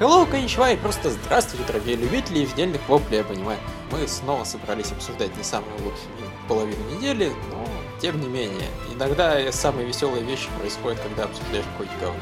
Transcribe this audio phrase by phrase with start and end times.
[0.00, 3.58] Hello, коничева, и просто здравствуйте, дорогие любители ежедневных воплей, я понимаю.
[3.90, 7.66] Мы снова собрались обсуждать не самую лучшую половину недели, но
[8.00, 8.68] тем не менее.
[8.94, 12.20] Иногда самые веселые вещи происходят, когда обсуждаешь какое-нибудь говно.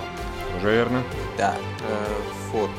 [0.56, 1.02] Уже верно.
[1.36, 1.54] Да,
[1.86, 2.06] э,
[2.52, 2.70] вот.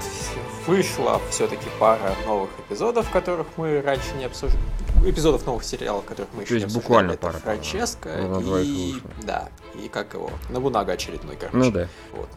[0.66, 4.64] Вышла все-таки пара новых эпизодов, которых мы раньше не обсуждали.
[5.06, 6.84] Эпизодов новых сериалов, которых мы еще То есть не обсуждали.
[6.84, 7.38] буквально Это пара.
[7.38, 9.02] Франческо Ну, на двоих и...
[9.22, 10.32] Да, и как его?
[10.50, 11.56] Набунага очередной, короче.
[11.58, 11.88] Ну да.
[12.14, 12.30] Вот.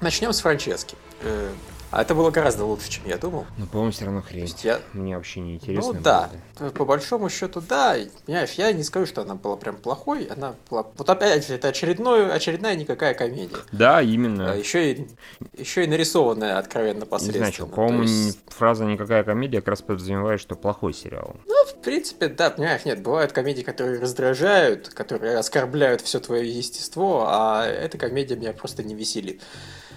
[0.00, 0.96] Начнем с Франчески.
[1.20, 1.50] Э,
[1.90, 3.46] а это было гораздо лучше, чем я думал.
[3.58, 4.52] Но, по-моему, все равно хрень.
[4.62, 5.92] я, Мне вообще не интересно.
[5.92, 6.70] ну да, было.
[6.70, 7.96] по большому счету да.
[8.26, 10.24] Понимаешь, я не скажу, что она была прям плохой.
[10.24, 10.86] Она была...
[10.96, 13.56] Вот опять же, это очередной, очередная никакая комедия.
[13.72, 14.52] Да, именно.
[14.52, 15.08] А еще и,
[15.56, 17.38] еще и нарисованная откровенно Не посредственно.
[17.46, 21.36] знаю, что, То по-моему, есть, не- фраза «никакая комедия» как раз подразумевает, что плохой сериал.
[21.46, 27.26] Ну, в принципе, да, понимаешь, нет, бывают комедии, которые раздражают, которые оскорбляют все твое естество,
[27.28, 29.40] а эта комедия меня просто не веселит.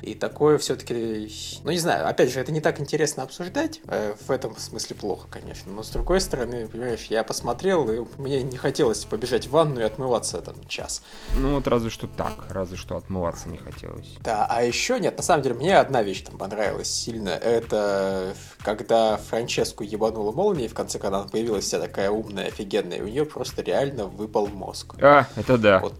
[0.02, 1.32] И такое все-таки,
[1.64, 5.28] ну не знаю, опять же, это не так интересно обсуждать, э, в этом смысле плохо,
[5.30, 9.80] конечно, но с другой стороны, понимаешь, я посмотрел, и мне не хотелось побежать в ванну
[9.80, 11.04] и отмываться там час.
[11.36, 14.16] Ну вот разве что так, разве что отмываться не хотелось.
[14.22, 19.18] Да, а еще нет, на самом деле, мне одна вещь там понравилась сильно, это когда
[19.18, 23.62] Франческу ебанула молнией, в конце, когда она появилась вся такая умная, офигенная, у нее просто
[23.62, 24.96] реально выпал мозг.
[25.02, 25.80] А, это да.
[25.80, 25.96] Вот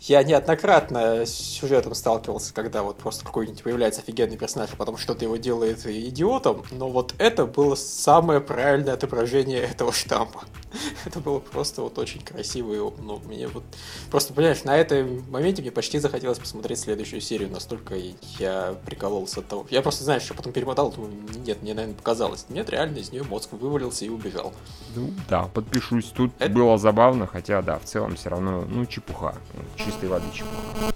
[0.00, 5.24] я неоднократно с сюжетом сталкивался, когда вот просто какой-нибудь появляется офигенный персонаж, а потом что-то
[5.24, 10.42] его делает идиотом, но вот это было самое правильное отображение этого штампа.
[11.04, 13.64] Это было просто вот очень красиво, и ну, мне вот...
[14.10, 17.96] Просто, понимаешь, на этом моменте мне почти захотелось посмотреть следующую серию, настолько
[18.38, 19.66] я прикололся от того.
[19.70, 21.12] Я просто, знаешь, что потом перемотал, думаю,
[21.44, 22.46] нет, мне, наверное, показалось.
[22.48, 24.52] Нет, реально из нее мозг вывалился и убежал.
[24.94, 26.06] Ну, да, подпишусь.
[26.14, 29.34] Тут Это- было забавно, хотя, да, в целом все равно, ну, чепуха.
[29.54, 30.94] Ну, Чистой воды чепуха.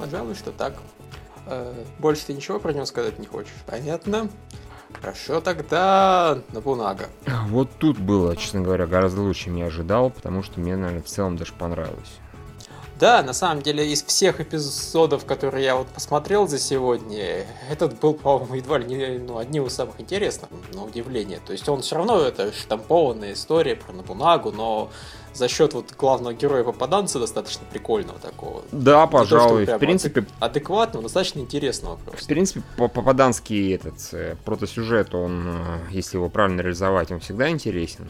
[0.00, 0.74] Пожалуй, что так.
[1.46, 3.52] Э, Больше ты ничего про него сказать не хочешь?
[3.64, 4.28] Понятно.
[5.00, 7.06] Хорошо, тогда Набунага.
[7.46, 11.06] Вот тут было, честно говоря, гораздо лучше, чем я ожидал, потому что мне, наверное, в
[11.06, 12.18] целом даже понравилось.
[12.98, 18.14] Да, на самом деле, из всех эпизодов, которые я вот посмотрел за сегодня, этот был,
[18.14, 21.38] по-моему, едва ли не ну, одним из самых интересных, на удивление.
[21.46, 24.90] То есть он все равно это штампованная история про Набунагу, но
[25.36, 28.62] за счет вот главного героя попаданца достаточно прикольного такого.
[28.72, 29.64] Да, то, пожалуй.
[29.66, 32.26] прям В принципе, Адекватного, достаточно интересного В просто.
[32.26, 38.08] принципе, по- попаданский этот э, протосюжет, он, э, если его правильно реализовать, он всегда интересен.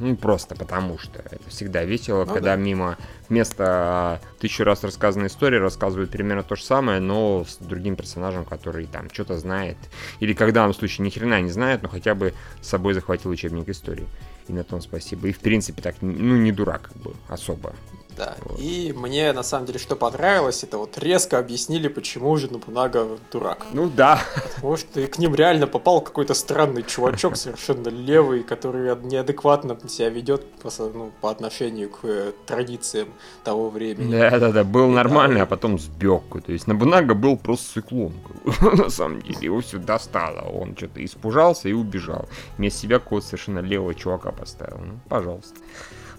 [0.00, 2.62] Ну, просто потому что это всегда весело, Ну когда да.
[2.62, 2.96] мимо
[3.28, 8.44] вместо а, тысячу раз рассказанной истории рассказывают примерно то же самое, но с другим персонажем,
[8.44, 9.76] который там что-то знает.
[10.20, 13.30] Или когда он в случае ни хрена не знает, но хотя бы с собой захватил
[13.30, 14.06] учебник истории.
[14.48, 15.28] И на том спасибо.
[15.28, 17.74] И в принципе так, ну, не дурак, как бы, особо.
[18.16, 18.36] Да.
[18.42, 18.58] Вот.
[18.60, 23.66] И мне на самом деле что понравилось, это вот резко объяснили, почему же Набунага дурак.
[23.72, 24.20] Ну да,
[24.56, 30.44] Потому что к ним реально попал какой-то странный чувачок, совершенно левый, который неадекватно себя ведет
[30.62, 33.08] по, со- ну, по отношению к э, традициям
[33.42, 34.12] того времени.
[34.12, 35.42] Да-да-да, был И нормальный, да.
[35.42, 36.22] а потом сбег.
[36.46, 38.12] То есть Набунага был просто циклон.
[38.60, 40.40] На самом деле, его все достало.
[40.48, 42.28] Он что-то испужался и убежал.
[42.58, 44.78] Вместо себя кот совершенно левого чувака поставил.
[44.78, 45.54] Ну, пожалуйста.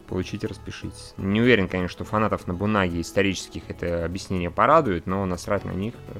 [0.07, 1.13] Получите, распишитесь.
[1.17, 5.95] Не уверен, конечно, что фанатов Набунаги исторических это объяснение порадует, но насрать на них.
[6.09, 6.19] э,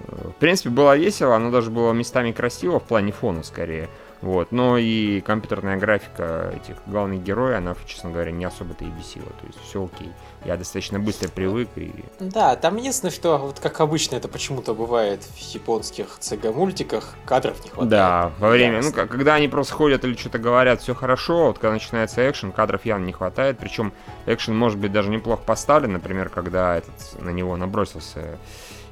[0.00, 3.88] э, В принципе, было весело, оно даже было местами красиво, в плане фона скорее.
[4.20, 9.26] Вот, но и компьютерная графика этих главных героев, она, честно говоря, не особо-то и бесила.
[9.40, 10.12] То есть все окей.
[10.44, 15.22] Я достаточно быстро привык и Да, там единственное, что вот как обычно это почему-то бывает
[15.22, 17.90] в японских ЦГ-мультиках, кадров не хватает.
[17.90, 19.06] Да, во время, ну, Ясно.
[19.06, 23.04] когда они просто ходят или что-то говорят, все хорошо, вот когда начинается экшен, кадров явно
[23.04, 23.92] не хватает, причем
[24.26, 28.38] экшен может быть даже неплохо поставлен, например, когда этот, на него набросился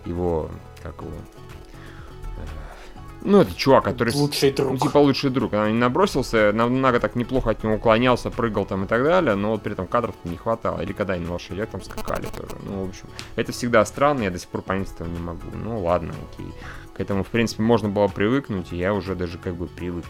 [0.04, 0.50] его,
[0.82, 1.12] как его,
[3.26, 4.14] ну, это чувак, который...
[4.14, 4.72] Лучший друг.
[4.72, 5.52] Ну, типа лучший друг.
[5.52, 9.50] Она не набросился, Нага так неплохо от него уклонялся, прыгал там и так далее, но
[9.50, 10.80] вот при этом кадров не хватало.
[10.80, 12.56] Или когда они на лошадях там скакали тоже.
[12.62, 15.48] Ну, в общем, это всегда странно, я до сих пор понять этого не могу.
[15.52, 16.52] Ну, ладно, окей.
[16.96, 20.06] К этому, в принципе, можно было привыкнуть, и я уже даже как бы привык.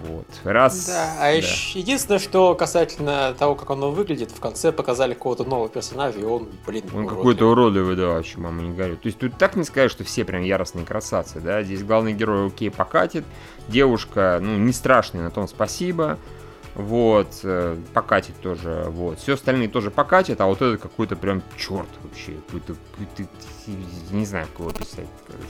[0.00, 0.26] Вот.
[0.44, 0.86] Раз.
[0.86, 5.68] Да, а еще единственное, что касательно того, как оно выглядит, в конце показали какого-то нового
[5.68, 7.16] персонажа, и он, блин, Он уродливый.
[7.16, 9.02] какой-то уродливый, да, вообще, мама не горюет.
[9.02, 11.62] То есть тут так не сказать, что все прям яростные красавцы, да.
[11.62, 13.24] Здесь главный герой окей покатит,
[13.68, 16.18] девушка, ну, не страшная, на том спасибо.
[16.76, 19.18] Вот, э, покатит тоже, вот.
[19.18, 22.32] Все остальные тоже покатят, а вот это какой-то прям черт вообще.
[22.46, 23.30] Какой-то, какой-то,
[24.12, 25.46] не знаю, как его писать, короче.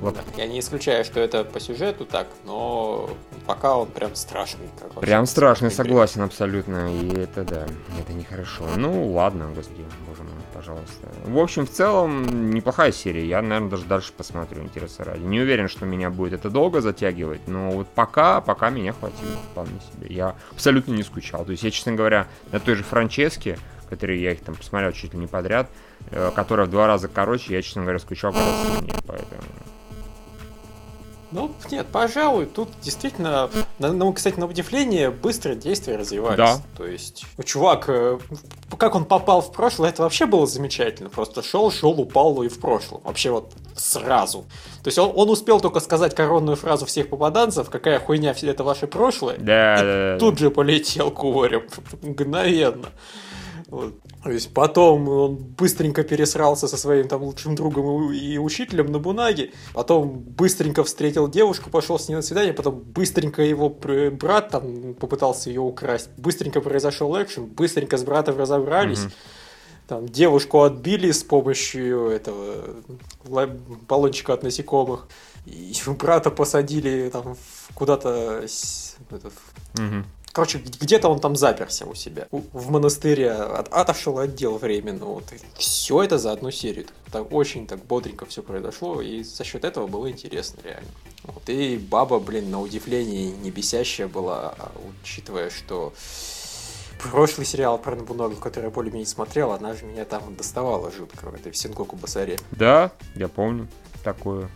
[0.00, 0.16] Вот.
[0.36, 3.08] Я не исключаю, что это по сюжету так, но
[3.46, 4.68] пока он прям страшный.
[4.78, 6.94] Как прям страшный, согласен абсолютно.
[6.94, 7.66] И это да,
[7.98, 8.64] это нехорошо.
[8.76, 11.08] Ну ладно, господи, боже мой, пожалуйста.
[11.24, 13.26] В общем, в целом, неплохая серия.
[13.26, 15.22] Я, наверное, даже дальше посмотрю, интереса ради.
[15.22, 19.80] Не уверен, что меня будет это долго затягивать, но вот пока, пока меня хватило вполне
[19.92, 20.14] себе.
[20.14, 21.44] Я абсолютно не скучал.
[21.44, 23.58] То есть я, честно говоря, на той же Франческе,
[23.88, 25.70] которые я их там посмотрел чуть ли не подряд,
[26.10, 29.42] э, которая в два раза короче, я, честно говоря, скучал гораздо сильнее, поэтому...
[31.32, 36.36] Ну, нет, пожалуй, тут действительно, ну, кстати, на удивление, быстрое действие развивались.
[36.36, 36.60] Да.
[36.76, 38.18] То есть, ну, чувак, э,
[38.78, 41.10] как он попал в прошлое, это вообще было замечательно.
[41.10, 43.00] Просто шел, шел, упал и в прошлом.
[43.04, 44.46] Вообще вот сразу.
[44.82, 48.86] То есть он, он успел только сказать коронную фразу всех попаданцев, какая хуйня это ваше
[48.86, 49.36] прошлое.
[49.38, 50.18] Да, и да, да.
[50.18, 51.64] Тут же полетел курем.
[52.02, 52.88] Мгновенно.
[53.68, 53.94] Вот.
[54.22, 59.52] То есть потом он быстренько пересрался со своим там лучшим другом и учителем на Бунаге,
[59.74, 65.50] потом быстренько встретил девушку, пошел с ней на свидание, потом быстренько его брат там попытался
[65.50, 69.00] ее украсть, быстренько произошел экшен, быстренько с братом разобрались.
[69.00, 69.12] Mm-hmm.
[69.88, 72.76] Там девушку отбили с помощью этого
[73.88, 75.06] баллончика от насекомых.
[75.46, 77.36] И брата посадили там
[77.74, 78.44] куда-то
[79.74, 80.04] угу.
[80.36, 82.28] Короче, где-то он там заперся у себя.
[82.30, 85.06] В монастыре от, отошел отдел временно.
[85.06, 85.32] Вот.
[85.32, 86.84] И все это за одну серию.
[87.10, 89.00] Так, очень так бодренько все произошло.
[89.00, 90.90] И за счет этого было интересно реально.
[91.22, 91.48] Вот.
[91.48, 94.72] И баба, блин, на удивление не бесящая была, а
[95.02, 95.94] учитывая, что
[97.10, 101.34] прошлый сериал про Набунагу, который я более-менее смотрел, она же меня там доставала жутко в
[101.34, 102.38] этой в Басаре.
[102.50, 103.68] Да, я помню
[104.04, 104.50] такое.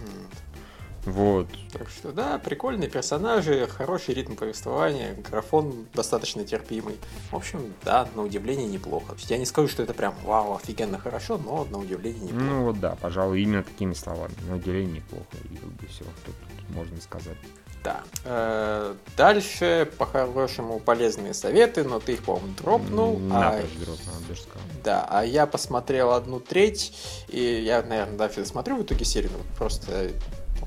[1.05, 1.47] Вот.
[1.73, 6.97] Так что да, прикольные персонажи, хороший ритм повествования, графон достаточно терпимый.
[7.31, 9.17] В общем, да, на удивление неплохо.
[9.29, 12.44] Я не скажу, что это прям вау, офигенно хорошо, но на удивление неплохо.
[12.44, 14.35] Ну вот да, пожалуй, именно такими словами.
[14.49, 15.26] На удивление неплохо.
[15.44, 17.37] И как бы все, тут, тут можно сказать.
[17.82, 18.02] Да.
[18.25, 23.19] Э, дальше, по-хорошему, полезные советы, но ты их, по-моему, дропнул.
[23.19, 23.85] Надо а...
[23.85, 24.62] дропнул, даже сказал.
[24.85, 29.69] Да, а я посмотрел одну треть, и я, наверное, да, смотрю в итоге серию, ну,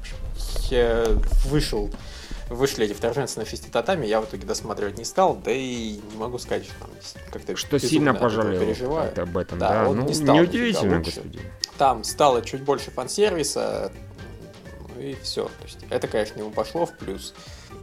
[0.09, 1.89] просто вышел
[2.49, 6.17] вышли эти вторженцы на шести татами, я в итоге досматривать не стал, да и не
[6.17, 6.89] могу сказать, что там
[7.31, 9.09] как-то Что сильно пожалел переживаю.
[9.09, 9.89] Это об этом, да, да.
[9.89, 11.39] Он ну, не стал неудивительно, господи.
[11.77, 13.91] Там стало чуть больше фан-сервиса,
[14.95, 15.45] ну и все.
[15.45, 17.33] То есть это, конечно, ему пошло в плюс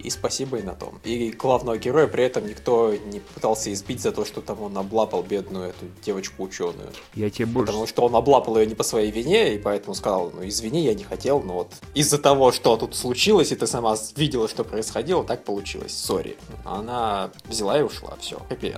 [0.01, 1.01] и спасибо и на том.
[1.05, 5.23] И главного героя при этом никто не пытался избить за то, что там он облапал
[5.23, 6.89] бедную эту девочку ученую.
[7.15, 7.67] Я тебе больше...
[7.67, 10.95] Потому что он облапал ее не по своей вине, и поэтому сказал, ну извини, я
[10.95, 15.25] не хотел, но вот из-за того, что тут случилось, и ты сама видела, что происходило,
[15.25, 16.37] так получилось, сори.
[16.65, 18.77] Она взяла и ушла, все, хэппи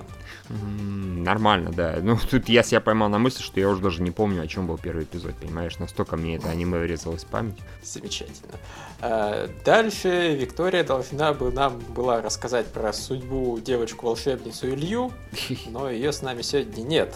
[0.49, 1.97] Нормально, да.
[2.01, 4.67] Ну, тут я себя поймал на мысли, что я уже даже не помню, о чем
[4.67, 5.79] был первый эпизод, понимаешь?
[5.79, 7.57] Настолько мне это аниме врезалось в память.
[7.81, 8.53] Замечательно.
[9.01, 15.11] А, дальше Виктория должна бы нам была рассказать про судьбу девочку-волшебницу Илью,
[15.67, 17.15] но ее с нами сегодня нет.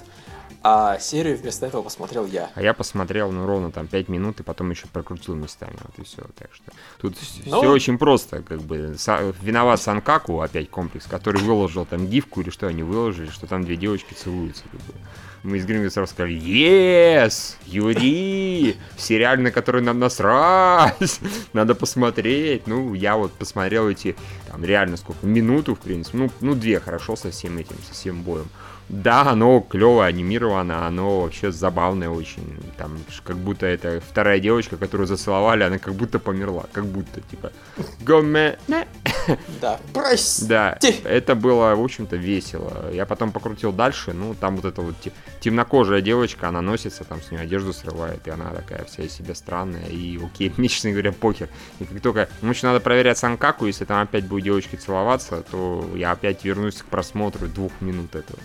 [0.63, 2.49] А серию вместо этого посмотрел я.
[2.55, 5.77] А я посмотрел, ну, ровно там 5 минут, и потом еще прокрутил местами.
[5.83, 6.23] Вот и все.
[6.35, 7.15] Так что тут
[7.45, 7.59] ну...
[7.59, 8.41] все очень просто.
[8.41, 9.33] Как бы Са...
[9.41, 13.77] виноват Санкаку, опять комплекс, который выложил там гифку или что они выложили, что там две
[13.77, 14.63] девочки целуются.
[14.63, 14.93] Как бы
[15.47, 21.21] мы из Грингли сразу сказали, yes, Юрий, сериал, на который нам насрать,
[21.53, 22.67] надо посмотреть.
[22.67, 24.15] Ну, я вот посмотрел эти,
[24.47, 28.21] там, реально сколько, минуту, в принципе, ну, ну две, хорошо, со всем этим, со всем
[28.23, 28.47] боем.
[28.89, 32.57] Да, оно клево анимировано, оно вообще забавное очень.
[32.77, 36.65] Там, как будто это вторая девочка, которую зацеловали, она как будто померла.
[36.71, 37.51] Как будто, типа,
[38.01, 38.57] гоме...
[39.61, 40.45] Да, прости.
[40.45, 42.91] Да, это было, в общем-то, весело.
[42.91, 44.95] Я потом покрутил дальше, ну, там вот эта вот
[45.39, 49.35] темнокожая девочка, она носится, там с нее одежду срывает, и она такая вся из себя
[49.35, 51.49] странная, и окей, мне, честно говоря, похер.
[51.79, 55.89] И как только, ну, еще надо проверять Санкаку, если там опять будет девочки целоваться, то
[55.95, 58.39] я опять вернусь к просмотру двух минут этого.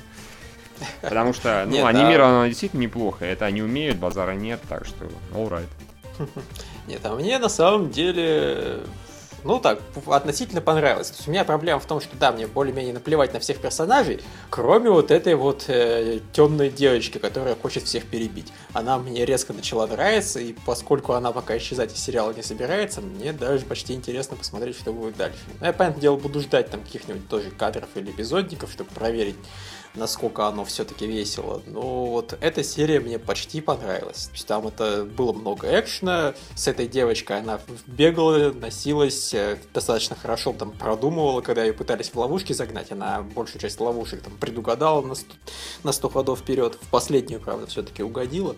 [1.01, 2.49] Потому что, ну, анимировано а...
[2.49, 3.25] действительно неплохо.
[3.25, 5.69] Это они умеют, базара нет, так что all right.
[6.87, 8.81] Нет, а мне на самом деле
[9.45, 11.09] ну так, относительно понравилось.
[11.09, 14.21] То есть у меня проблема в том, что да, мне более-менее наплевать на всех персонажей,
[14.51, 18.53] кроме вот этой вот э, темной девочки, которая хочет всех перебить.
[18.73, 23.33] Она мне резко начала нравиться, и поскольку она пока исчезать из сериала не собирается, мне
[23.33, 25.39] даже почти интересно посмотреть, что будет дальше.
[25.61, 29.37] Ну, я, понятное дело, буду ждать там каких-нибудь тоже кадров или эпизодников, чтобы проверить,
[29.95, 31.63] насколько оно все-таки весело.
[31.67, 34.27] Но вот эта серия мне почти понравилась.
[34.27, 36.35] То есть там это было много экшена.
[36.55, 42.17] С этой девочкой она бегала, носилась, э, достаточно хорошо там продумывала, когда ее пытались в
[42.17, 42.91] ловушки загнать.
[42.91, 45.35] Она большую часть ловушек там предугадала на 100,
[45.85, 46.79] на 100 ходов вперед.
[46.81, 48.57] В последнюю, правда, все-таки угодила.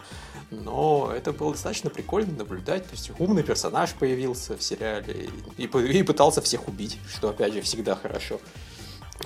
[0.50, 2.84] Но это было достаточно прикольно наблюдать.
[2.84, 7.60] То есть умный персонаж появился в сериале и, и пытался всех убить, что опять же
[7.60, 8.40] всегда хорошо.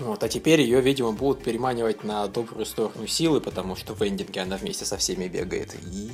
[0.00, 4.42] Вот, а теперь ее, видимо, будут переманивать на добрую сторону силы, потому что в эндинге
[4.42, 5.74] она вместе со всеми бегает.
[5.90, 6.10] И,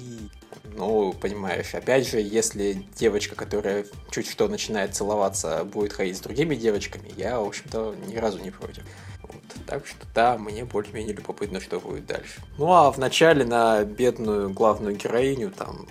[0.76, 6.54] ну, понимаешь, опять же, если девочка, которая чуть что начинает целоваться, будет ходить с другими
[6.54, 8.84] девочками, я, в общем-то, ни разу не против.
[9.22, 12.40] Вот, так что да, мне более-менее любопытно, что будет дальше.
[12.58, 15.86] Ну а в начале на бедную главную героиню там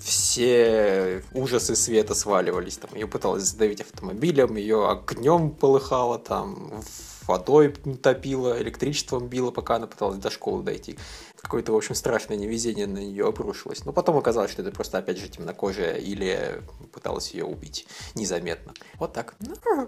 [0.00, 2.76] все ужасы света сваливались.
[2.76, 6.82] Там ее пыталась задавить автомобилем, ее огнем полыхало там,
[7.26, 7.70] водой
[8.02, 10.98] топила, электричеством била, пока она пыталась до школы дойти.
[11.36, 13.84] Какое-то, в общем, страшное невезение на нее обрушилось.
[13.84, 16.62] Но потом оказалось, что это просто, опять же, темнокожая или
[16.92, 18.72] пыталась ее убить незаметно.
[18.94, 19.34] Вот так.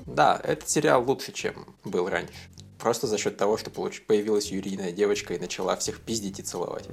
[0.04, 2.34] Да, этот сериал лучше, чем был раньше.
[2.78, 6.84] Просто за счет того, что появилась юрийная девочка и начала всех пиздить и целовать.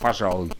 [0.00, 0.52] Пожалуй.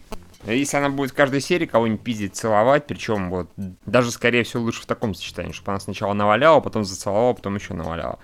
[0.53, 3.49] Если она будет в каждой серии кого-нибудь пиздить, целовать, причем вот
[3.85, 7.73] даже, скорее всего, лучше в таком сочетании, чтобы она сначала наваляла, потом зацеловала, потом еще
[7.73, 8.19] наваляла.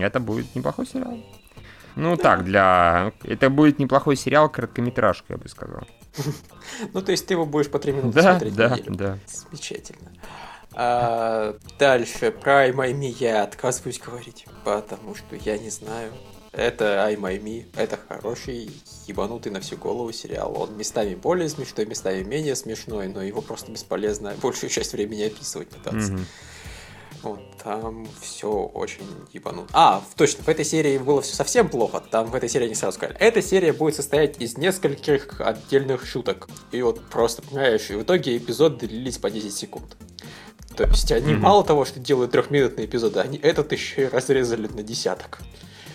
[0.00, 1.18] Это будет неплохой сериал.
[1.94, 2.22] Ну да.
[2.22, 3.12] так, для...
[3.22, 5.86] Это будет неплохой сериал, короткометражка, я бы сказал.
[6.92, 9.18] Ну, то есть ты его будешь по три минуты смотреть Да, да.
[9.26, 10.12] Замечательно.
[10.74, 16.12] А, дальше, про Аймайми я отказываюсь говорить, потому что я не знаю.
[16.52, 18.70] Это I My Me, это хороший,
[19.06, 20.54] ебанутый на всю голову сериал.
[20.54, 25.70] Он местами более смешной, местами менее смешной, но его просто бесполезно большую часть времени описывать
[25.70, 26.12] пытаться.
[26.12, 26.24] Mm-hmm.
[27.22, 29.70] Вот там все очень ебанут.
[29.72, 32.02] А, точно, в этой серии было все совсем плохо.
[32.10, 33.16] Там в этой серии они сразу сказали.
[33.18, 36.48] Эта серия будет состоять из нескольких отдельных шуток.
[36.72, 39.96] И вот просто, понимаешь, и в итоге эпизоды длились по 10 секунд.
[40.76, 41.38] То есть они mm-hmm.
[41.38, 45.38] мало того, что делают трехминутные эпизоды, они этот еще и разрезали на десяток.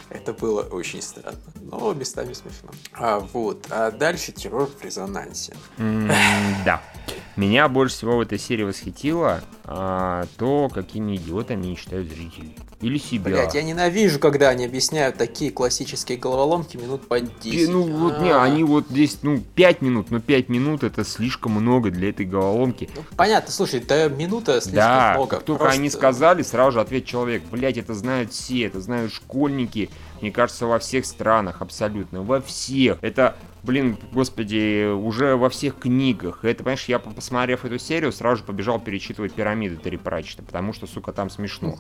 [0.10, 2.70] Это было очень странно, но местами смешно.
[2.94, 5.54] А вот, а дальше террор в резонансе.
[5.78, 6.82] да.
[7.36, 12.56] Меня больше всего в этой серии восхитило а, то, какими идиотами считают зрителей.
[12.80, 13.32] Или себя.
[13.32, 17.70] Блять, я ненавижу, когда они объясняют такие классические головоломки минут по 10.
[17.70, 21.92] Ну вот, не, они вот здесь, ну, 5 минут, но 5 минут это слишком много
[21.92, 22.90] для этой головоломки.
[22.96, 25.38] Ну, понятно, слушай, да минута слишком да, много.
[25.42, 25.80] только просто...
[25.80, 29.90] они сказали, сразу же ответ человек, блять, это знают все, это знают школьники,
[30.22, 33.00] мне кажется, во всех странах абсолютно, во всех.
[33.02, 33.36] Это
[33.68, 36.44] блин, господи, уже во всех книгах.
[36.44, 40.88] Это, понимаешь, я, посмотрев эту серию, сразу же побежал перечитывать пирамиды Терри Пратчета, потому что,
[40.88, 41.78] сука, там смешно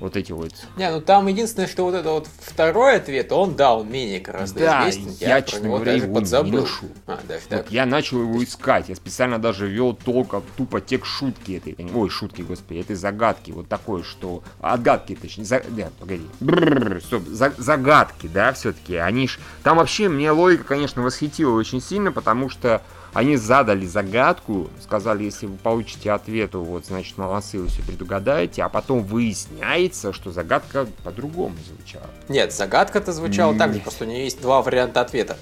[0.00, 0.52] вот эти вот.
[0.76, 4.60] Не, ну там единственное, что вот это вот второй ответ, он, да, он менее гораздо
[4.60, 5.16] да, известен.
[5.20, 6.50] Я, я честно говоря, его подзабыл.
[6.50, 6.86] не ношу.
[7.06, 7.70] А, даже вот так.
[7.70, 12.42] Я начал его искать, я специально даже вел только тупо текст шутки этой, ой, шутки,
[12.42, 15.62] господи, этой загадки, вот такой, что, отгадки, точнее, за...
[15.70, 17.52] нет, погоди, Бррр, стоп, за...
[17.56, 22.82] загадки, да, все-таки, они ж, там вообще мне логика, конечно, восхитила очень сильно, потому что
[23.16, 28.68] они задали загадку, сказали, если вы получите ответ, вот, значит, молодцы, вы все предугадаете, а
[28.68, 32.10] потом выясняется, что загадка по-другому звучала.
[32.28, 33.58] Нет, загадка-то звучала Нет.
[33.58, 35.38] так же, просто у нее есть два варианта ответа.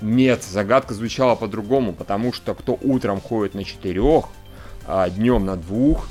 [0.00, 4.26] Нет, загадка звучала по-другому, потому что кто утром ходит на четырех,
[4.86, 6.06] а днем на двух,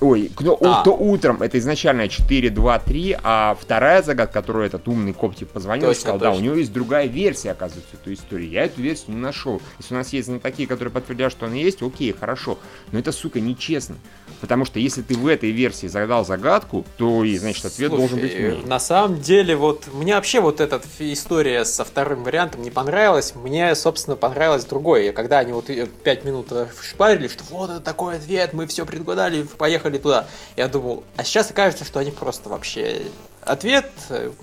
[0.00, 0.82] Ой, кто, а.
[0.82, 5.54] кто утром, это изначально 4, 2, 3, а вторая загадка, которую этот умный коп типа
[5.54, 6.32] позвонил точно, сказал, точно.
[6.32, 8.46] да, у него есть другая версия, оказывается, этой истории.
[8.46, 9.60] Я эту версию не нашел.
[9.78, 12.58] Если у нас есть такие, которые подтвердят, что она есть, окей, хорошо.
[12.92, 13.96] Но это, сука, нечестно.
[14.40, 18.20] Потому что если ты в этой версии загадал загадку, то и, значит, ответ Слушай, должен
[18.20, 18.62] быть в ней.
[18.66, 23.34] На самом деле, вот, мне вообще вот эта история со вторым вариантом не понравилась.
[23.34, 25.12] Мне, собственно, понравилось другое.
[25.12, 26.48] Когда они вот 5 минут
[26.82, 30.26] шпарили, что вот это такой ответ, мы все предугадали, поехали поехали туда.
[30.56, 33.02] Я думал, а сейчас окажется, что они просто вообще...
[33.42, 33.88] Ответ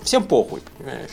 [0.02, 1.10] всем похуй, понимаешь?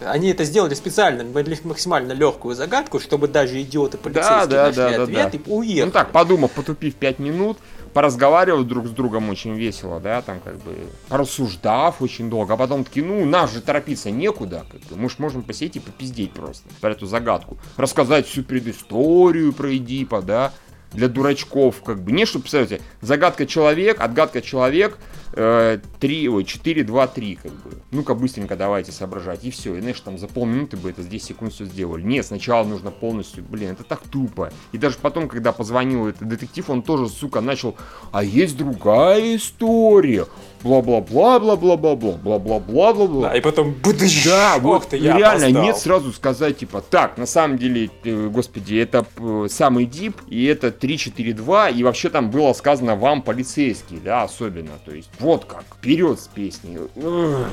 [0.00, 1.24] Они это сделали специально,
[1.64, 5.38] максимально легкую загадку, чтобы даже идиоты полицейские да, да, нашли да, ответ да, да.
[5.38, 5.84] и уехали.
[5.84, 7.58] Ну так, подумав, потупив 5 минут,
[7.94, 10.76] поразговаривав друг с другом очень весело, да, там как бы
[11.08, 15.16] порассуждав очень долго, а потом такие, ну, нас же торопиться некуда, как бы, мы же
[15.18, 20.52] можем посидеть и попиздеть просто про эту загадку, рассказать всю предысторию про Эдипа, да,
[20.92, 22.12] для дурачков, как бы.
[22.12, 24.98] Не, что, представляете, загадка человек, отгадка человек,
[25.36, 27.70] э, 3, ой, 4, 2, 3, как бы.
[27.90, 29.74] Ну-ка, быстренько давайте соображать, и все.
[29.74, 32.02] И, знаешь, там за полминуты бы это 10 секунд все сделали.
[32.02, 34.52] Нет, сначала нужно полностью, блин, это так тупо.
[34.72, 37.76] И даже потом, когда позвонил этот детектив, он тоже, сука, начал,
[38.12, 40.26] а есть другая история.
[40.64, 43.28] Бла-бла-бла-бла-бла-бла-бла-бла-бла-бла-бла.
[43.28, 44.24] Да, и потом будыщ.
[44.24, 45.62] Да, вот ты, реально опоздал.
[45.62, 49.06] нет сразу сказать, типа, так, на самом деле, господи, это
[49.48, 54.92] самый дип, и это 3-4-2, и вообще там было сказано вам, полицейский, да, особенно, то
[54.92, 56.78] есть, вот как, вперед с песней.
[56.96, 57.46] Ugh,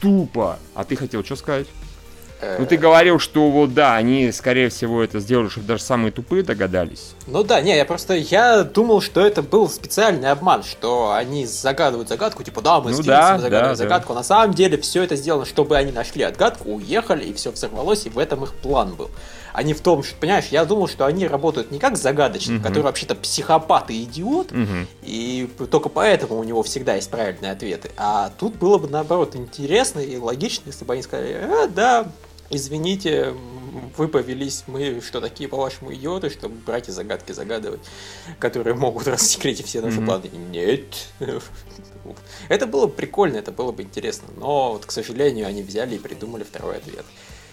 [0.00, 0.58] тупо.
[0.74, 1.66] А ты хотел что сказать?
[2.44, 6.12] Э, Ну ты говорил, что вот да, они, скорее всего, это сделали, чтобы даже самые
[6.12, 7.14] тупые догадались.
[7.26, 12.08] Ну да, не, я просто, я думал, что это был специальный обман, что они загадывают
[12.08, 15.02] загадку, типа, да, мы Ну с да, загадываем да, загадку, а на самом деле все
[15.02, 18.94] это сделано, чтобы они нашли отгадку, уехали, и все взорвалось, и в этом их план
[18.94, 19.10] был.
[19.52, 22.62] А не в том, что, понимаешь, я думал, что они работают не как загадочник, Мгм.
[22.64, 24.88] который вообще-то психопат и идиот, Мгм.
[25.02, 27.92] и только поэтому у него всегда есть правильные ответы.
[27.96, 32.06] А тут было бы, наоборот, интересно и логично, если бы они сказали, а, да,
[32.50, 33.34] извините,
[33.96, 37.80] вы повелись, мы что, такие, по-вашему, идиоты, чтобы брать и загадки загадывать,
[38.38, 40.06] которые могут рассекретить все наши Мгм.
[40.06, 40.30] планы?
[40.50, 41.08] Нет.
[42.48, 45.98] Это было бы прикольно, это было бы интересно, но, вот, к сожалению, они взяли и
[45.98, 47.04] придумали второй ответ.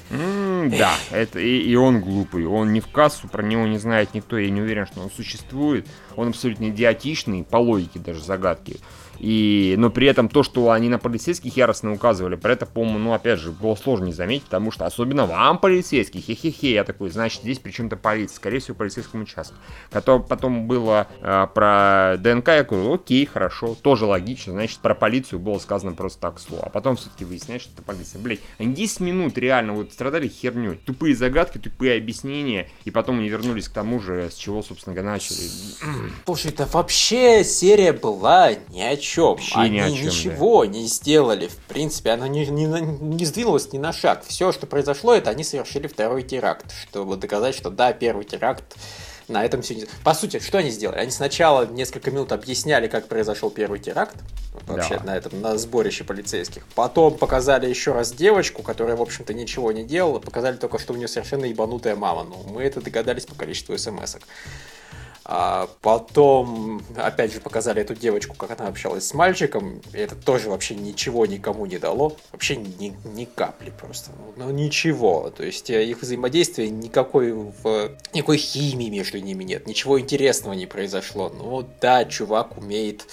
[0.10, 4.13] М, Да, это и, и он глупый, он не в кассу, про него не знает
[4.13, 5.88] никто, я не уверен, что он существует.
[6.17, 8.77] Он абсолютно идиотичный, по логике даже загадки.
[9.21, 13.13] И, но при этом то, что они на полицейских яростно указывали, про это, по-моему, ну,
[13.13, 17.43] опять же, было сложно не заметить, потому что особенно вам, полицейский, хе-хе-хе, я такой, значит,
[17.43, 19.53] здесь при чем-то полиция, скорее всего, полицейском участке.
[19.91, 25.37] Потом, потом было э, про ДНК, я говорю, окей, хорошо, тоже логично, значит, про полицию
[25.37, 26.63] было сказано просто так слово.
[26.65, 28.19] А потом все-таки выясняется, что это полиция.
[28.19, 30.77] Блять, они 10 минут реально вот страдали херней.
[30.83, 35.37] Тупые загадки, тупые объяснения, и потом они вернулись к тому же, с чего, собственно начали.
[36.25, 39.10] Слушай, да вообще серия была ни о чем.
[39.17, 41.47] Вообще Они ни о чем, ничего не сделали.
[41.47, 44.23] В принципе, она не, не, не сдвинулась ни на шаг.
[44.27, 48.63] Все, что произошло, это они совершили второй теракт, чтобы доказать, что да, первый теракт
[49.27, 49.85] на этом все не...
[50.03, 50.99] По сути, что они сделали?
[50.99, 54.15] Они сначала несколько минут объясняли, как произошел первый теракт,
[54.67, 55.03] вообще Да.
[55.05, 56.65] на этом, на сборище полицейских.
[56.75, 60.19] Потом показали еще раз девочку, которая, в общем-то, ничего не делала.
[60.19, 62.23] Показали только, что у нее совершенно ебанутая мама.
[62.23, 64.23] Ну, мы это догадались по количеству смс-ок.
[65.23, 69.81] А потом, опять же, показали эту девочку, как она общалась с мальчиком.
[69.93, 72.17] И это тоже вообще ничего никому не дало.
[72.31, 74.11] Вообще ни, ни капли просто.
[74.17, 75.29] Ну, ну, ничего.
[75.29, 79.67] То есть э, их взаимодействие никакой, в, никакой химии между ними нет.
[79.67, 81.29] Ничего интересного не произошло.
[81.29, 83.05] Ну да, чувак умеет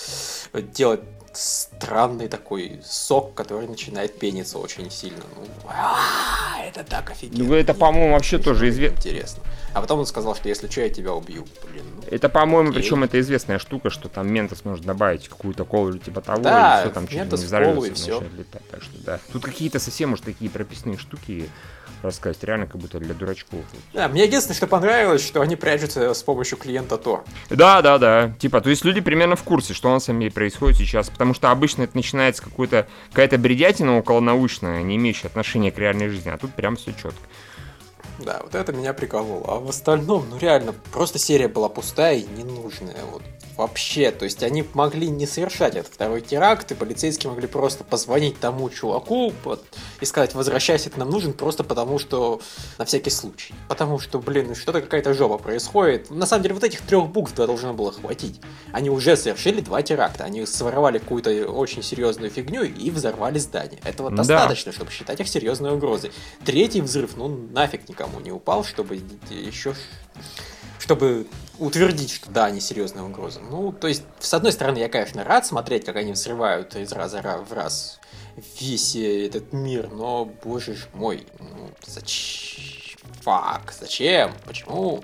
[0.72, 1.00] делать
[1.32, 5.22] странный такой сок, который начинает пениться очень сильно.
[5.36, 7.44] Ну, а, это так офигенно.
[7.44, 8.96] Ну, это, по-моему, вообще тоже известно.
[8.96, 9.42] Интересно.
[9.78, 11.46] А потом он сказал, что если что, я тебя убью.
[11.70, 12.82] Блин, ну, Это, по-моему, Окей.
[12.82, 16.78] причем это известная штука, что там Ментос может добавить какую-то колу или типа того, Да,
[16.78, 18.68] и все там чуть Ментос не взорвется и начинает летать.
[18.72, 19.20] Так что да.
[19.32, 21.48] Тут какие-то совсем уж такие прописные штуки
[22.02, 23.60] рассказать, реально как будто для дурачков.
[23.94, 27.24] Да, мне единственное, что понравилось, что они прячутся с помощью клиента Tor.
[27.48, 28.32] Да, да, да.
[28.40, 31.52] Типа, то есть люди примерно в курсе, что на самом деле происходит сейчас, потому что
[31.52, 36.52] обычно это начинается какой-то какая-то бредятина околонаучная, не имеющая отношения к реальной жизни, а тут
[36.54, 37.22] прям все четко.
[38.18, 39.44] Да, вот это меня прикололо.
[39.46, 43.04] А в остальном, ну реально, просто серия была пустая и ненужная.
[43.12, 43.22] Вот
[43.58, 44.12] вообще.
[44.12, 48.70] То есть они могли не совершать этот второй теракт, и полицейские могли просто позвонить тому
[48.70, 49.64] чуваку вот,
[50.00, 52.40] и сказать, возвращайся, ты нам нужен, просто потому что
[52.78, 53.54] на всякий случай.
[53.68, 56.08] Потому что, блин, что-то какая-то жопа происходит.
[56.10, 58.40] На самом деле, вот этих трех букв должно было хватить.
[58.72, 60.24] Они уже совершили два теракта.
[60.24, 63.80] Они своровали какую-то очень серьезную фигню и взорвали здание.
[63.84, 64.18] Этого Да.
[64.18, 66.12] достаточно, чтобы считать их серьезной угрозой.
[66.44, 69.74] Третий взрыв, ну нафиг никому не упал, чтобы еще
[70.78, 71.26] чтобы
[71.58, 73.40] утвердить, что да, они серьезная угроза.
[73.40, 77.18] Ну, то есть, с одной стороны, я, конечно, рад смотреть, как они взрывают из раза
[77.18, 77.98] ра- в раз
[78.60, 82.98] весь э, этот мир, но, боже ж мой, ну, зачем?
[83.22, 84.32] Фак, зачем?
[84.44, 85.02] Почему?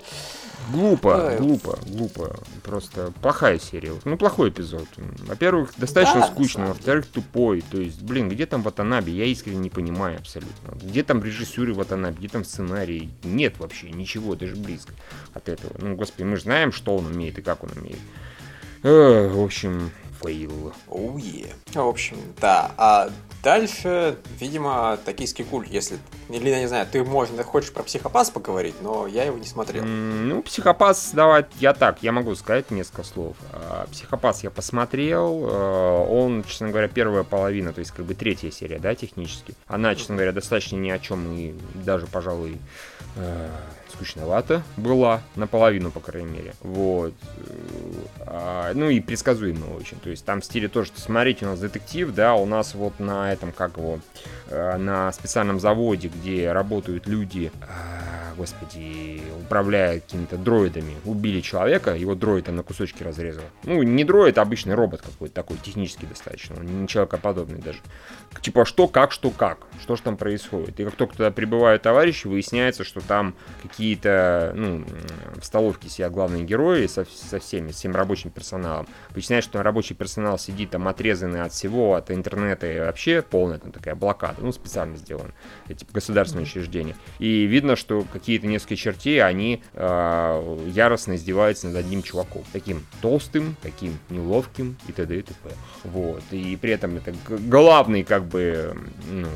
[0.73, 1.39] Глупо, Ой.
[1.39, 2.37] глупо, глупо.
[2.63, 3.93] Просто плохая серия.
[4.05, 4.87] Ну, плохой эпизод.
[5.27, 6.67] Во-первых, достаточно Да, скучно.
[6.69, 7.63] Во-вторых, тупой.
[7.63, 9.11] То есть, блин, где там Ватанаби?
[9.11, 10.75] Я искренне не понимаю абсолютно.
[10.83, 12.19] Где там режиссеры Ватанаби?
[12.19, 13.11] Где там сценарий?
[13.23, 14.93] Нет вообще ничего, даже близко
[15.35, 15.73] от этого.
[15.79, 17.99] Ну, господи, мы же знаем, что он умеет и как он умеет.
[18.83, 19.91] Эх, в общем,
[20.23, 20.73] fail.
[20.89, 21.47] Oh yeah.
[21.73, 22.71] В общем, да.
[22.77, 23.11] А
[23.45, 25.99] дальше, видимо, токийский гуль, если...
[26.31, 29.85] Или, я не знаю, ты, можно, хочешь про психопас поговорить, но я его не смотрел.
[29.85, 33.37] Ну, психопас, давай, я так, я могу сказать несколько слов.
[33.53, 38.51] А, Психопас я посмотрел, э, он, честно говоря, первая половина, то есть как бы третья
[38.51, 39.55] серия, да, технически.
[39.67, 42.59] Она, честно говоря, достаточно ни о чем и даже, пожалуй,
[43.17, 43.51] э,
[43.95, 46.55] скучновато была, наполовину, по крайней мере.
[46.61, 47.15] Вот.
[48.21, 49.99] А, Ну и предсказуемо очень.
[49.99, 52.99] То есть там в стиле тоже, что смотрите, у нас детектив, да, у нас вот
[53.01, 54.01] на этом, как его,
[54.49, 62.15] э, на специальном заводе, где работают люди, а, господи, управляя какими-то дроидами, убили человека, его
[62.15, 63.45] дроид там на кусочки разрезал.
[63.65, 67.79] Ну, не дроид, а обычный робот какой-то такой, технический достаточно, он не человекоподобный даже.
[68.41, 70.79] Типа, что, как, что, как, что же там происходит.
[70.81, 74.85] И как только туда прибывают товарищи, выясняется, что там какие-то, ну,
[75.37, 78.87] в столовке сидят главные герои со, со всеми, с всем рабочим персоналом.
[79.11, 83.73] Выясняется, что рабочий персонал сидит там отрезанный от всего, от интернета и вообще полная там
[83.73, 85.33] такая блокада, ну, специально сделан,
[85.69, 86.97] эти государственные учреждения.
[87.19, 92.43] И видно, что какие-то несколько чертей, они э, яростно издеваются над одним чуваком.
[92.55, 95.19] Таким толстым, таким неловким и т.д.
[95.19, 95.51] и т.п.
[95.85, 96.23] Вот.
[96.31, 98.75] И при этом это главный, как бы,
[99.11, 99.29] ну,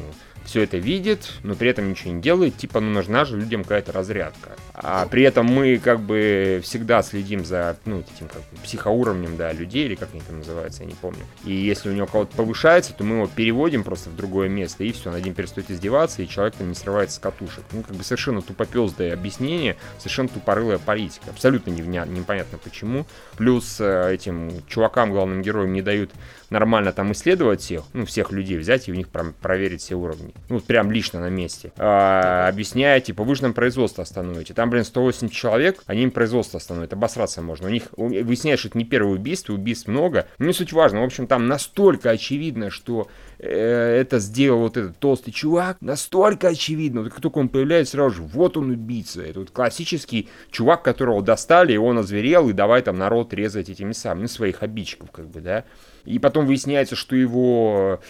[0.49, 3.93] все это видит, но при этом ничего не делает, типа, ну нужна же людям какая-то
[3.93, 4.57] разрядка.
[4.73, 9.85] А при этом мы как бы всегда следим за, ну, этим как психоуровнем, да, людей,
[9.85, 11.21] или как они там называются, я не помню.
[11.45, 14.93] И если у него кого-то повышается, то мы его переводим просто в другое место, и
[14.93, 17.65] все, над ним перестает издеваться, и человек там не срывается с катушек.
[17.73, 21.27] Ну, как бы совершенно тупопездое объяснение, совершенно тупорылая политика.
[21.29, 22.07] Абсолютно невня...
[22.07, 23.05] непонятно почему.
[23.37, 26.11] Плюс э, этим чувакам, главным героям, не дают
[26.51, 30.35] нормально там исследовать всех, ну, всех людей взять и у них прям проверить все уровни.
[30.49, 31.73] Ну, прям лично на месте.
[31.77, 34.55] А, объясняя, типа, вы же нам производство остановите.
[34.55, 36.93] Там, блин, 108 человек, они им производство остановят.
[36.93, 37.69] Обосраться можно.
[37.69, 40.27] У них выясняешь, что это не первое убийство, убийств много.
[40.39, 41.01] Но не суть важно.
[41.01, 43.09] В общем, там настолько очевидно, что
[43.39, 47.03] э, это сделал вот этот толстый чувак, настолько очевидно.
[47.03, 49.23] Вот как только он появляется, сразу же, вот он убийца.
[49.23, 53.93] Это вот классический чувак, которого достали, и он озверел, и давай там народ резать этими
[53.93, 55.65] самыми, ну, своих обидчиков, как бы, да.
[56.05, 58.01] И потом выясняется, что его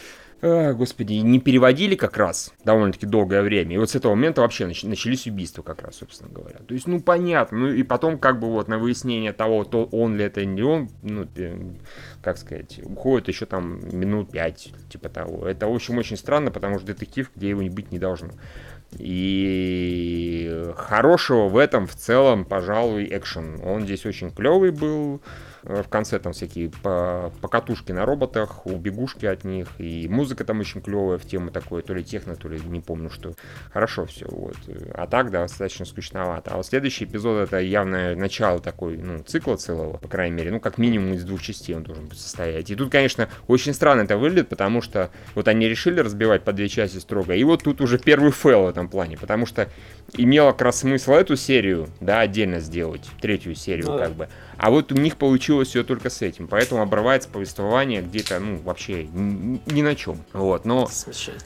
[0.41, 3.75] а, господи, не переводили как раз довольно-таки долгое время.
[3.75, 6.59] И вот с этого момента вообще нач- начались убийства как раз, собственно говоря.
[6.61, 7.59] То есть, ну, понятно.
[7.59, 10.91] Ну, и потом как бы вот на выяснение того, то он ли это, не он,
[11.03, 11.27] ну,
[12.23, 15.49] как сказать, уходит еще там минут пять, типа того.
[15.49, 18.31] Это, в общем, очень странно, потому что детектив, где его не быть не должно.
[18.97, 23.61] И хорошего в этом в целом, пожалуй, экшен.
[23.65, 25.21] Он здесь очень клевый был.
[25.69, 30.81] Э, в конце там всякие покатушки на роботах, убегушки от них, и музыка там очень
[30.81, 33.35] клевая в тему такой, то ли техно, то ли не помню что.
[33.73, 34.57] Хорошо все, вот.
[34.95, 36.53] А так, да, достаточно скучновато.
[36.53, 40.61] А вот следующий эпизод это явное начало такой, ну, цикла целого, по крайней мере, ну,
[40.61, 42.71] как минимум из двух частей он должен состоять.
[42.71, 46.69] И тут, конечно, очень странно это выглядит, потому что вот они решили разбивать по две
[46.69, 49.69] части строго, и вот тут уже первый fail в этом плане, потому что
[50.15, 54.15] имело как раз смысл эту серию, да, отдельно сделать, третью серию, ну, как да.
[54.15, 54.29] бы.
[54.57, 56.47] А вот у них получилось все только с этим.
[56.49, 60.19] Поэтому обрывается повествование где-то, ну, вообще ни на чем.
[60.33, 60.89] Вот, но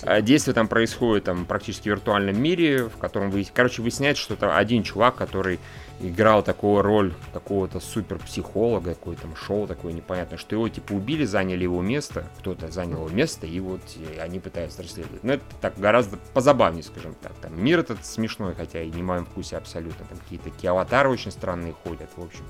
[0.03, 4.35] а, действие там происходит там практически в виртуальном мире, в котором вы, короче, выясняется, что
[4.35, 5.59] это один чувак, который
[6.03, 11.25] играл такую роль какого-то супер психолога, какое там шоу такое непонятное, что его типа убили,
[11.25, 13.81] заняли его место, кто-то занял его место, и вот
[14.21, 15.23] они пытаются расследовать.
[15.23, 17.33] Но это так гораздо позабавнее, скажем так.
[17.41, 20.05] Там мир этот смешной, хотя и не в моем вкусе абсолютно.
[20.07, 22.45] Там какие-то такие аватары очень странные ходят, в общем.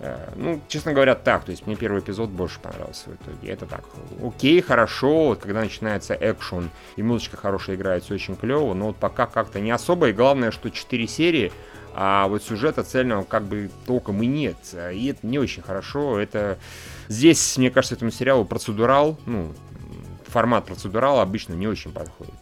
[0.00, 1.44] Э, ну, честно говоря, так.
[1.44, 3.52] То есть мне первый эпизод больше понравился в итоге.
[3.52, 3.84] Это так.
[4.22, 5.28] Окей, хорошо.
[5.28, 8.74] Вот когда начинается экшен и музычка хорошая играет, все очень клево.
[8.74, 10.08] Но вот пока как-то не особо.
[10.08, 11.52] И главное, что 4 серии,
[11.94, 14.56] а вот сюжета цельного как бы толком и нет.
[14.92, 16.18] И это не очень хорошо.
[16.18, 16.58] Это
[17.08, 19.52] здесь, мне кажется, этому сериалу процедурал, ну,
[20.26, 22.34] формат процедурала обычно не очень подходит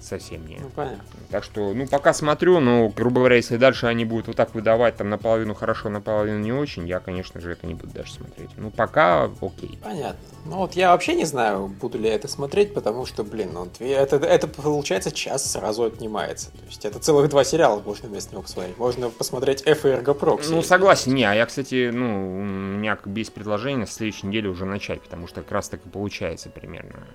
[0.00, 0.58] совсем не.
[0.58, 1.02] Ну, понятно.
[1.30, 4.96] Так что, ну, пока смотрю, но, грубо говоря, если дальше они будут вот так выдавать,
[4.96, 8.50] там, наполовину хорошо, наполовину не очень, я, конечно же, это не буду даже смотреть.
[8.56, 9.78] Ну, пока окей.
[9.82, 10.20] Понятно.
[10.46, 13.68] Ну, вот я вообще не знаю, буду ли я это смотреть, потому что, блин, ну,
[13.80, 16.50] это, это получается час сразу отнимается.
[16.52, 18.78] То есть это целых два сериала можно вместо него посмотреть.
[18.78, 20.50] Можно посмотреть F и Ergo Proxy.
[20.50, 24.64] Ну, согласен, не, а я, кстати, ну, у меня без предложения с следующей недели уже
[24.64, 27.06] начать, потому что как раз так и получается примерно.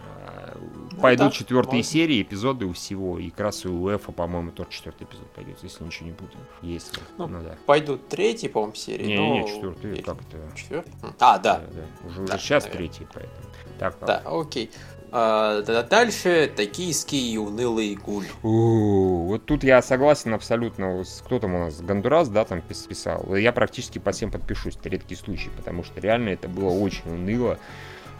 [0.96, 1.92] Ну, Пойдут да, четвертые можно.
[1.92, 3.20] серии, эпизоды у всего.
[3.20, 6.32] И как раз и у Эфа, по-моему, тоже четвертый эпизод пойдет, если ничего не буду.
[6.62, 7.00] Если.
[7.18, 7.56] Ну, ну да.
[7.66, 9.06] Пойдут третий, по-моему, серии.
[9.06, 9.40] Не, но...
[9.40, 10.56] не, четвертый, как это?
[10.56, 10.94] Четвертый?
[11.20, 11.60] А, да.
[11.60, 12.08] да, да.
[12.08, 12.90] Уже, да, сейчас наверное.
[12.90, 13.50] третий, поэтому.
[13.78, 14.72] Так, да, окей.
[15.12, 18.26] А, дальше токийский унылый гуль.
[18.44, 21.04] У-у-у, вот тут я согласен абсолютно.
[21.26, 21.82] Кто там у нас?
[21.82, 23.36] Гондурас, да, там писал.
[23.36, 24.76] Я практически по всем подпишусь.
[24.76, 27.60] Это редкий случай, потому что реально это было очень уныло.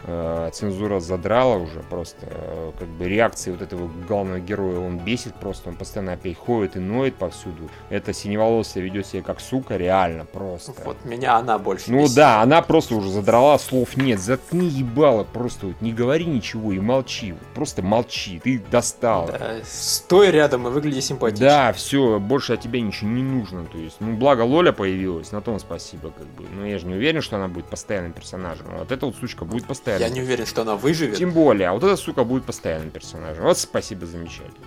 [0.04, 5.34] Э, цензура задрала уже просто, э, как бы реакции вот этого главного героя, он бесит
[5.34, 7.68] просто, он постоянно опять ходит и ноет повсюду.
[7.88, 10.72] Это синеволосая ведет себя как сука, реально просто.
[10.84, 12.16] Вот меня она больше Ну бесит.
[12.16, 16.78] да, она просто уже задрала, слов нет, заткни ебало, просто вот не говори ничего и
[16.78, 19.26] молчи, вот, просто молчи, ты достал.
[19.26, 21.46] Да, стой рядом и выгляди симпатично.
[21.46, 25.40] Да, все, больше от тебя ничего не нужно, то есть, ну благо Лоля появилась, на
[25.40, 28.92] том спасибо, как бы, но я же не уверен, что она будет постоянным персонажем, вот
[28.92, 30.02] эта вот сучка будет постоянным постоянно.
[30.02, 31.16] Я не уверен, что она выживет.
[31.16, 33.44] Тем более, а вот эта сука будет постоянным персонажем.
[33.44, 34.66] Вот спасибо, замечательно.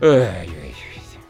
[0.00, 0.74] Ой, ой,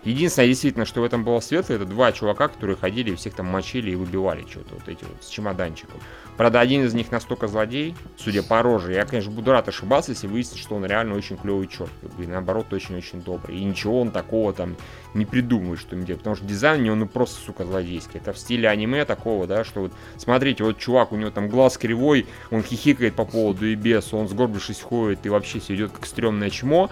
[0.04, 3.46] Единственное, действительно, что в этом было светло, это два чувака, которые ходили и всех там
[3.46, 6.00] мочили и выбивали что-то, вот эти вот, с чемоданчиком.
[6.36, 8.94] Правда, один из них настолько злодей, судя по роже.
[8.94, 11.90] Я, конечно, буду рад ошибаться, если выяснится, что он реально очень клевый черт.
[12.18, 13.58] И наоборот, очень-очень добрый.
[13.58, 14.76] И ничего он такого там
[15.14, 16.20] не придумает, что им делать.
[16.20, 18.18] Потому что дизайн у него ну просто, сука, злодейский.
[18.18, 21.76] Это в стиле аниме такого, да, что вот, смотрите, вот чувак, у него там глаз
[21.76, 26.06] кривой, он хихикает по поводу и без, он сгорбившись ходит и вообще все идет как
[26.06, 26.90] стрёмное чмо.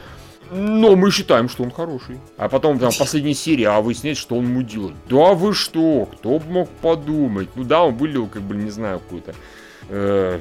[0.51, 2.19] Но мы считаем, что он хороший.
[2.37, 4.93] А потом там в последней серии, а выясняется, что он мудил.
[5.09, 6.07] Да вы что?
[6.07, 7.49] Кто бы мог подумать?
[7.55, 9.35] Ну да, он вылил, как бы, не знаю, какую-то...
[9.89, 10.41] Э,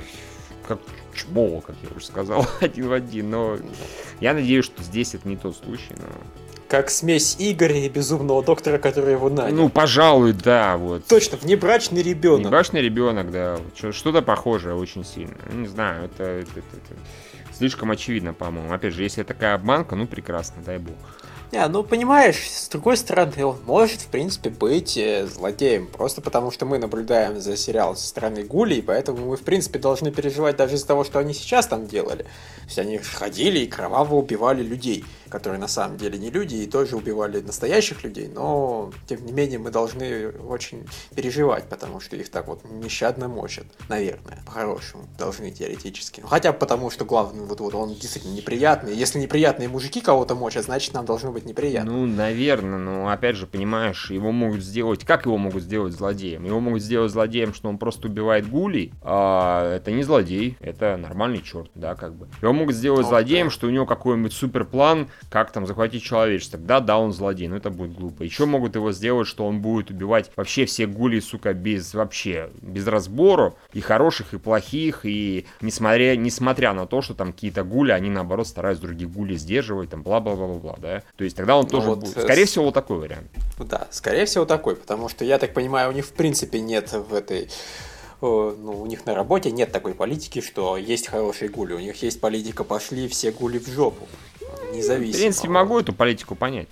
[0.67, 0.80] как
[1.13, 3.30] чмо, как я уже сказал, один в один.
[3.30, 3.58] Но
[4.19, 5.93] я надеюсь, что здесь это не тот случай.
[5.98, 6.06] Но...
[6.67, 9.56] Как смесь Игоря и безумного доктора, который его нанял.
[9.56, 11.06] Ну, пожалуй, да, вот.
[11.08, 12.41] Точно, внебрачный ребенок.
[12.41, 13.60] Внебрачный ребенок, да.
[13.91, 15.36] Что-то похожее очень сильно.
[15.52, 16.95] Не знаю, это, это, это, это
[17.60, 18.74] слишком очевидно, по-моему.
[18.74, 20.95] Опять же, если такая обманка, ну прекрасно, дай бог.
[21.52, 26.52] Не, ну понимаешь, с другой стороны, он может, в принципе, быть э, злодеем, просто потому
[26.52, 30.58] что мы наблюдаем за сериал со стороны Гули, и поэтому мы, в принципе, должны переживать
[30.58, 32.22] даже из-за того, что они сейчас там делали.
[32.24, 36.68] То есть они ходили и кроваво убивали людей которые на самом деле не люди и
[36.68, 42.30] тоже убивали настоящих людей, но тем не менее мы должны очень переживать, потому что их
[42.30, 46.24] так вот нещадно мочат, наверное, по-хорошему, должны теоретически.
[46.26, 48.96] Хотя потому что главный вот, вот он действительно неприятный.
[48.96, 51.92] Если неприятные мужики кого-то мочат, значит нам должно быть неприятно.
[51.92, 56.46] Ну, наверное, но опять же, понимаешь, его могут сделать, как его могут сделать злодеем?
[56.46, 61.42] Его могут сделать злодеем, что он просто убивает гулей, а это не злодей, это нормальный
[61.42, 62.28] черт, да, как бы.
[62.42, 63.10] Его могут сделать okay.
[63.10, 66.60] злодеем, что у него какой-нибудь супер план, как там захватить человечество.
[66.60, 68.23] Да, да, он злодей, но это будет глупо.
[68.23, 72.88] Еще могут его сделать, что он будет убивать вообще все гули, сука, без вообще, без
[72.88, 78.10] разбору, и хороших, и плохих, и несмотря, несмотря на то, что там какие-то гули, они
[78.10, 81.03] наоборот стараются других гули сдерживать, там бла-бла-бла-бла, да.
[81.15, 82.12] То есть тогда он ну тоже вот, будет.
[82.12, 82.49] Скорее с...
[82.49, 83.27] всего, вот такой вариант.
[83.60, 87.13] Да, скорее всего такой, потому что, я так понимаю, у них в принципе нет в
[87.13, 87.49] этой
[88.21, 91.73] ну, у них на работе нет такой политики, что есть хорошие гули.
[91.73, 94.08] У них есть политика «пошли все гули в жопу»
[94.73, 95.13] независимо.
[95.13, 96.67] В принципе, могу эту политику понять.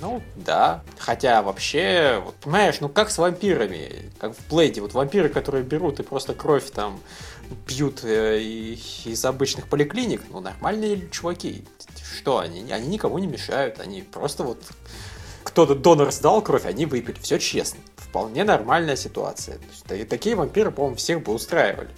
[0.00, 0.82] Ну, да.
[0.98, 6.00] Хотя вообще, вот понимаешь, ну как с вампирами, как в Плейде, вот вампиры, которые берут
[6.00, 7.00] и просто кровь там
[7.66, 11.64] пьют э, из обычных поликлиник, ну нормальные чуваки.
[12.16, 12.70] Что они?
[12.70, 14.62] Они никому не мешают, они просто вот
[15.42, 17.80] кто-то донор сдал кровь, они выпили, все честно.
[17.96, 19.58] Вполне нормальная ситуация.
[19.86, 21.88] То есть, такие вампиры, по-моему, всех бы устраивали.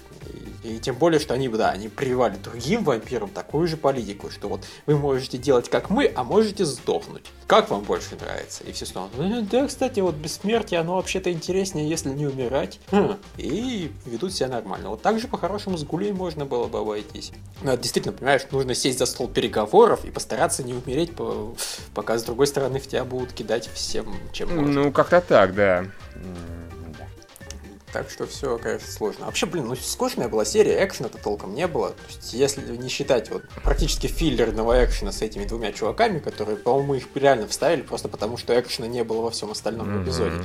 [0.62, 4.64] И тем более, что они, да, они прививали другим вампирам такую же политику, что вот
[4.86, 7.26] вы можете делать как мы, а можете сдохнуть.
[7.46, 8.64] Как вам больше нравится?
[8.64, 12.80] И все снова, ну, да, кстати, вот бессмертие, оно вообще-то интереснее, если не умирать.
[12.90, 13.16] Хм.
[13.36, 14.88] И ведут себя нормально.
[14.88, 17.32] Вот так же по-хорошему с гулей можно было бы обойтись.
[17.62, 21.12] Но это действительно, понимаешь, нужно сесть за стол переговоров и постараться не умереть,
[21.94, 24.84] пока с другой стороны в тебя будут кидать всем, чем можно.
[24.84, 25.84] Ну, как-то так, да.
[27.94, 29.22] Так что все, конечно, сложно.
[29.22, 31.90] А вообще, блин, ну скучная была серия, экшена-то толком не было.
[31.90, 36.94] То есть, если не считать вот практически филлерного экшена с этими двумя чуваками, которые, по-моему,
[36.94, 40.02] их реально вставили просто потому, что экшена не было во всем остальном mm-hmm.
[40.02, 40.44] эпизоде.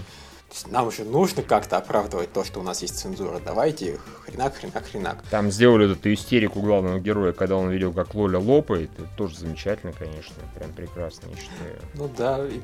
[0.68, 3.42] Нам же нужно как-то оправдывать то, что у нас есть цензура.
[3.44, 5.24] Давайте хренак, хренак, хренак.
[5.32, 8.92] Там сделали эту истерику главного героя, когда он видел, как Лоля лопает.
[9.00, 10.36] Это тоже замечательно, конечно.
[10.56, 11.80] Прям прекрасно, я считаю.
[11.96, 12.62] Ну да, и...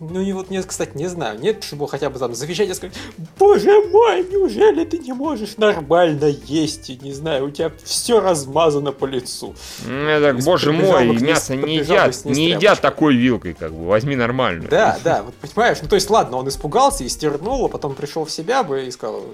[0.00, 2.96] Ну и вот мне, кстати, не знаю, нет, чтобы хотя бы там завещать и сказать,
[3.38, 6.88] боже мой, неужели ты не можешь нормально есть?
[7.02, 9.54] Не знаю, у тебя все размазано по лицу.
[9.86, 14.70] Ну, так, боже мой, мясо не едят, не едят такой вилкой, как бы, возьми нормальную.
[14.70, 18.24] Да, да, вот понимаешь, ну то есть ладно, он испугался и стернул, а потом пришел
[18.24, 19.26] в себя бы и сказал,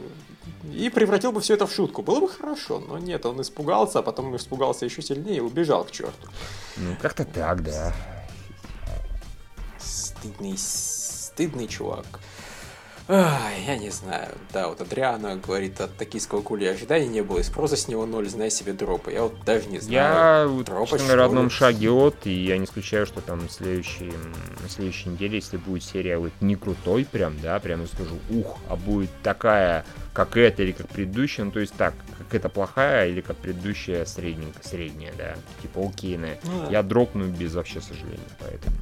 [0.75, 2.03] и превратил бы все это в шутку.
[2.03, 5.93] Было бы хорошо, но нет, он испугался, а потом испугался еще сильнее и убежал к
[5.93, 6.27] черту.
[6.77, 7.95] Ну, как-то так, да
[10.27, 12.07] стыдный, стыдный чувак.
[13.09, 14.35] Ай, я не знаю.
[14.53, 18.29] Да, вот Адриана говорит, от токийского кули ожиданий не было, и спроса с него ноль,
[18.29, 19.13] знай себе дропы.
[19.13, 20.59] Я вот даже не знаю.
[20.59, 24.13] Я Дропа, на родном шаге от, и я не исключаю, что там следующий,
[24.61, 28.75] на следующей неделе, если будет серия вот не крутой прям, да, прям скажу, ух, а
[28.75, 33.21] будет такая, как эта или как предыдущая, ну то есть так, как это плохая или
[33.21, 36.41] как предыдущая средненькая, средняя, да, типа окейная.
[36.43, 36.71] Ну, да.
[36.73, 38.77] Я дропну без вообще сожаления, поэтому...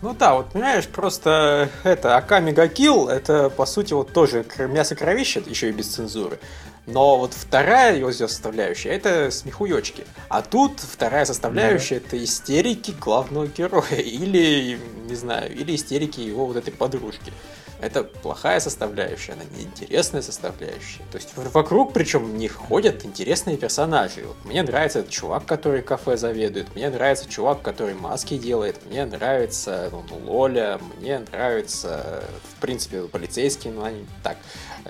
[0.00, 5.42] Ну да, вот понимаешь, просто это Аками Гакил, это по сути вот тоже мясо кровище,
[5.44, 6.38] еще и без цензуры.
[6.86, 10.06] Но вот вторая его составляющая это смехуёчки.
[10.28, 12.06] А тут вторая составляющая mm-hmm.
[12.06, 13.84] это истерики главного героя.
[13.96, 17.32] Или, не знаю, или истерики его вот этой подружки.
[17.80, 21.02] Это плохая составляющая, она неинтересная составляющая.
[21.12, 24.24] То есть вокруг, причем них ходят интересные персонажи.
[24.26, 29.04] Вот мне нравится этот чувак, который кафе заведует, мне нравится чувак, который маски делает, мне
[29.04, 32.24] нравится ну, Лоля, мне нравится,
[32.56, 34.38] в принципе, полицейские, но они так,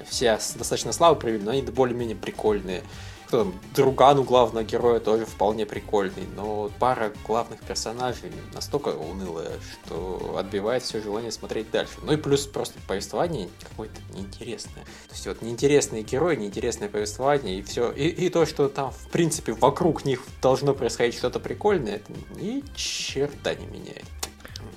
[0.08, 2.82] все достаточно слабо провели, но они более-менее прикольные
[3.30, 9.52] там, друган у главного героя тоже вполне прикольный, но пара главных персонажей настолько унылая,
[9.84, 11.94] что отбивает все желание смотреть дальше.
[12.02, 14.84] Ну и плюс просто повествование какое-то неинтересное.
[15.08, 17.90] То есть вот неинтересные герои, неинтересное повествование и все.
[17.92, 22.62] И, и то, что там в принципе вокруг них должно происходить что-то прикольное, это ни
[22.74, 24.06] черта не меняет.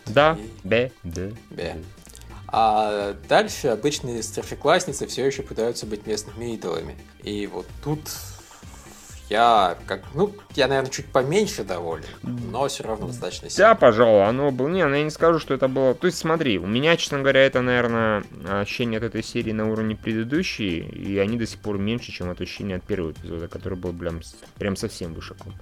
[0.06, 1.32] Да, бе, да.
[1.50, 1.82] Бе.
[2.54, 6.98] А дальше обычные старшеклассницы все еще пытаются быть местными идолами.
[7.24, 8.02] И вот тут
[9.32, 13.70] я как, ну, я, наверное, чуть поменьше доволен, но все равно достаточно сильно.
[13.70, 14.68] Да, пожалуй, оно было.
[14.68, 15.96] Не, ну, я не скажу, что это было.
[15.96, 19.96] То есть, смотри, у меня, честно говоря, это, наверное, ощущение от этой серии на уровне
[19.96, 23.94] предыдущей, и они до сих пор меньше, чем это ощущение от первого эпизода, который был
[23.94, 24.20] прям,
[24.58, 25.54] прям совсем вышаком.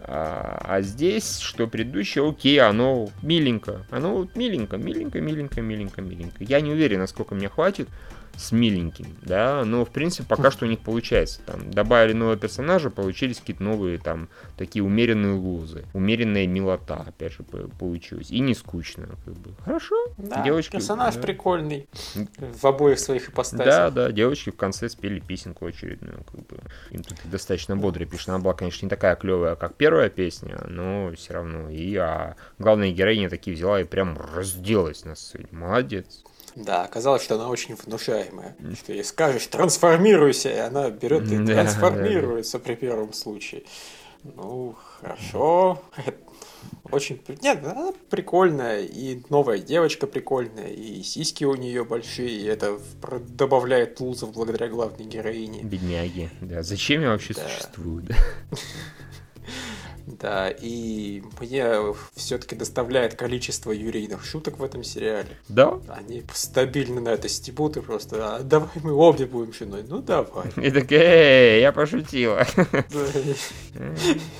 [0.00, 3.86] А, а здесь, что предыдущее, окей, оно миленько.
[3.90, 6.44] Оно вот миленько, миленько, миленько, миленько, миленько.
[6.44, 7.88] Я не уверен, насколько мне хватит
[8.36, 11.40] с миленьким, да, но в принципе пока что у них получается.
[11.46, 17.42] Там добавили нового персонажа, получились какие-то новые там такие умеренные лузы, умеренная милота, опять же,
[17.42, 18.30] получилось.
[18.30, 19.54] И не скучно, как бы.
[19.64, 19.96] Хорошо.
[20.16, 21.20] Да, девочки, персонаж да.
[21.20, 21.88] прикольный
[22.38, 23.66] в обоих своих ипостасях.
[23.66, 26.58] Да, да, девочки в конце спели песенку очередную, как бы.
[26.90, 28.28] Им тут достаточно бодро пишет.
[28.28, 31.70] Она была, конечно, не такая клевая, как первая песня, но все равно.
[31.70, 35.48] И а главная героиня такие взяла и прям разделась на сцене.
[35.50, 36.24] Молодец.
[36.56, 38.56] Да, оказалось, что она очень внушаемая.
[38.76, 43.64] Что ей скажешь «трансформируйся», и она берет и трансформируется при первом случае.
[44.22, 45.82] Ну, хорошо.
[46.90, 47.20] Очень...
[47.42, 52.78] Нет, она прикольная, и новая девочка прикольная, и сиськи у нее большие, и это
[53.28, 55.62] добавляет лузов благодаря главной героине.
[55.62, 56.62] Бедняги, да.
[56.62, 57.46] Зачем я вообще да.
[57.48, 58.14] существую, да?
[60.06, 65.38] Да, и мне все-таки доставляет количество юрийных шуток в этом сериале.
[65.48, 65.78] Да?
[65.88, 69.84] Они стабильно на это стебут и просто, а давай мы обе будем женой.
[69.88, 70.48] Ну давай.
[70.56, 72.46] И такая, я пошутила.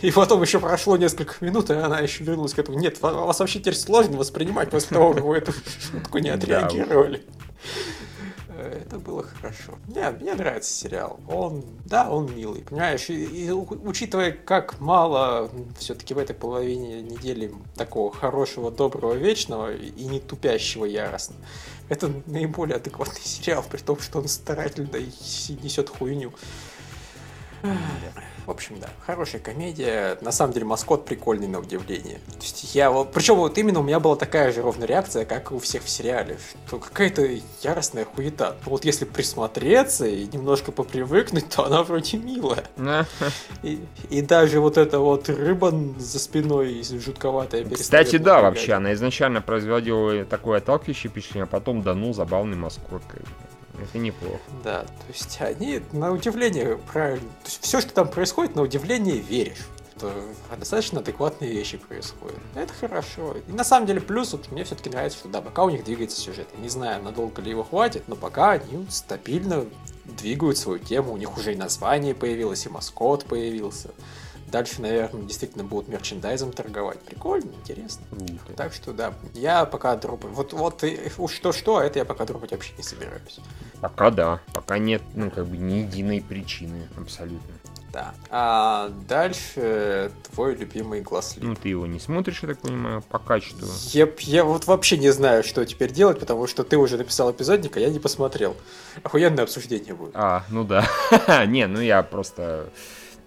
[0.02, 2.78] И потом еще прошло несколько минут, и она еще вернулась к этому.
[2.78, 7.22] Нет, вас вообще теперь сложно воспринимать после того, как вы эту шутку не отреагировали.
[8.66, 9.78] Это было хорошо.
[9.86, 11.20] Мне, мне нравится сериал.
[11.28, 13.08] Он, да, он милый, понимаешь?
[13.10, 20.04] И, и учитывая, как мало все-таки в этой половине недели такого хорошего, доброго, вечного и
[20.04, 21.36] не тупящего яростно,
[21.88, 24.96] это наиболее адекватный сериал, при том, что он старательно
[25.62, 26.32] несет хуйню.
[28.46, 30.18] В общем, да, хорошая комедия.
[30.20, 32.18] На самом деле, маскот прикольный на удивление.
[32.28, 35.50] То есть я вот, причем вот именно у меня была такая же ровная реакция, как
[35.52, 37.26] у всех в сериале, что какая-то
[37.62, 38.56] яростная хуета.
[38.64, 42.64] Но вот если присмотреться и немножко попривыкнуть, то она вроде милая.
[43.62, 43.80] И,
[44.10, 50.24] и даже вот эта вот рыба за спиной жутковатая Кстати, да, вообще, она изначально производила
[50.24, 53.02] такое отталкивающее впечатление, а потом данул забавный маскот.
[53.80, 54.40] Это неплохо.
[54.62, 57.28] Да, то есть они на удивление правильно.
[57.42, 60.12] То есть все, что там происходит, на удивление веришь что
[60.58, 62.38] достаточно адекватные вещи происходят.
[62.54, 63.36] Это хорошо.
[63.46, 66.20] И на самом деле плюс, вот мне все-таки нравится, что да, пока у них двигается
[66.20, 66.48] сюжет.
[66.56, 69.64] Я не знаю, надолго ли его хватит, но пока они стабильно
[70.04, 71.12] двигают свою тему.
[71.12, 73.90] У них уже и название появилось, и маскот появился.
[74.54, 77.00] Дальше, наверное, действительно будут мерчендайзом торговать.
[77.00, 78.04] Прикольно, интересно.
[78.12, 78.54] Mm-hmm.
[78.54, 80.32] Так что да, я пока дропаю.
[80.32, 80.84] Вот, вот
[81.18, 83.40] уж что-что, а это я пока дропать вообще не собираюсь.
[83.80, 84.40] Пока да.
[84.52, 87.52] Пока нет, ну, как бы ни единой причины абсолютно.
[87.92, 88.14] Да.
[88.30, 93.66] А дальше твой любимый глаз Ну, ты его не смотришь, я так понимаю, по качеству.
[93.88, 97.76] Я, я вот вообще не знаю, что теперь делать, потому что ты уже написал эпизодник,
[97.76, 98.54] а я не посмотрел.
[99.02, 100.12] Охуенное обсуждение будет.
[100.14, 100.86] А, ну да.
[101.46, 102.70] не, ну я просто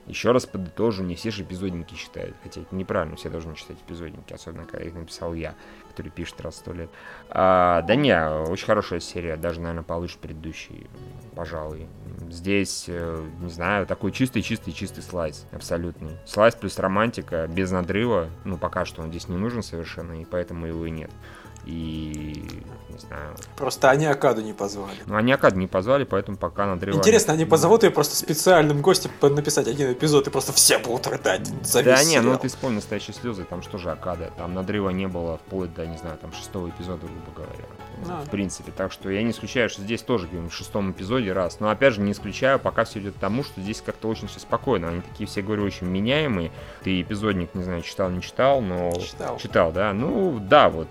[0.08, 2.36] еще раз подытожу, не все же эпизодники читают.
[2.44, 5.56] Хотя это неправильно, все должны читать эпизодники, особенно когда их написал я,
[5.90, 6.90] который пишет раз сто лет.
[7.30, 8.16] А, да не,
[8.50, 10.88] очень хорошая серия, даже, наверное, получше предыдущий,
[11.36, 11.88] пожалуй.
[12.30, 16.18] Здесь, э, не знаю, такой чистый-чистый-чистый слайс, абсолютный.
[16.26, 20.68] Слайс плюс романтика, без надрыва, ну, пока что он здесь не нужен совершенно, и поэтому
[20.68, 21.12] его и нет
[21.68, 23.36] и не знаю.
[23.56, 24.98] Просто они Акаду не позвали.
[25.06, 26.98] Ну, они Акаду не позвали, поэтому пока надрывали.
[26.98, 31.46] Интересно, они позовут ее просто специальным гостем написать один эпизод, и просто все будут рыдать
[31.64, 35.08] за Да не, ну ты вспомни «Настоящие слезы», там что же Акада, там надрыва не
[35.08, 37.66] было вплоть до, не знаю, там шестого эпизода, грубо говоря.
[38.08, 38.24] А.
[38.26, 38.72] в принципе.
[38.76, 41.60] Так что я не исключаю, что здесь тоже в шестом эпизоде раз.
[41.60, 44.40] Но опять же не исключаю, пока все идет к тому, что здесь как-то очень все
[44.40, 44.90] спокойно.
[44.90, 46.52] Они такие все, говорю, очень меняемые.
[46.84, 48.92] Ты эпизодник, не знаю, читал, не читал, но...
[48.94, 49.38] Читал.
[49.38, 49.94] Читал, да.
[49.94, 50.90] Ну, да, вот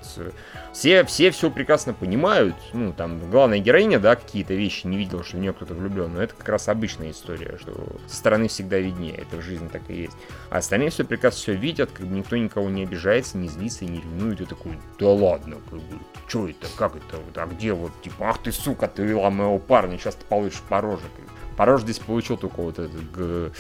[0.72, 2.54] все, все все прекрасно понимают.
[2.72, 6.14] Ну, там, главная героиня, да, какие-то вещи не видела, что в нее кто-то влюблен.
[6.14, 7.72] Но это как раз обычная история, что
[8.06, 9.16] со стороны всегда виднее.
[9.16, 10.16] Это в жизни так и есть.
[10.50, 13.98] А остальные все прекрасно все видят, как бы никто никого не обижается, не злится, не
[13.98, 14.40] ревнует.
[14.40, 18.30] И такой, да ладно, как бы, что это, как это, вот, а где вот, типа,
[18.30, 21.04] ах ты, сука, ты вела моего парня, сейчас ты получишь по роже.
[21.56, 23.52] По роже здесь получил только вот этот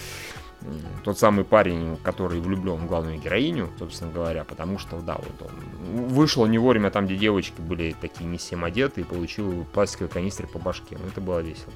[1.04, 6.06] тот самый парень, который влюблен в главную героиню, собственно говоря, потому что, да, вот он
[6.06, 10.46] вышел не вовремя там, где девочки были такие не всем одеты, и получил пластиковый канистр
[10.46, 10.98] по башке.
[10.98, 11.72] Ну, это было весело.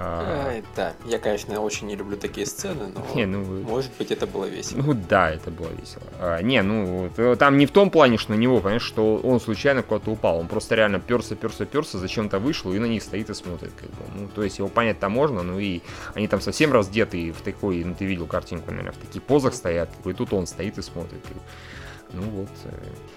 [0.00, 0.62] А...
[0.76, 4.44] Да, я, конечно, очень не люблю такие сцены, но не, ну, может быть это было
[4.44, 4.80] весело.
[4.80, 6.04] Ну да, это было весело.
[6.20, 9.40] А, не, ну э, там не в том плане, что на него, понимаешь, что он
[9.40, 10.38] случайно куда-то упал.
[10.38, 13.72] Он просто реально перся, перся, перся, зачем-то вышел и на них стоит и смотрит.
[13.76, 14.04] Как бы.
[14.14, 15.80] Ну, то есть его понять-то можно, ну и
[16.14, 19.90] они там совсем раздеты в такой, ну ты видел картинку, наверное, в таких позах стоят,
[20.04, 21.24] и тут он стоит и смотрит.
[22.12, 22.70] Ну вот, э,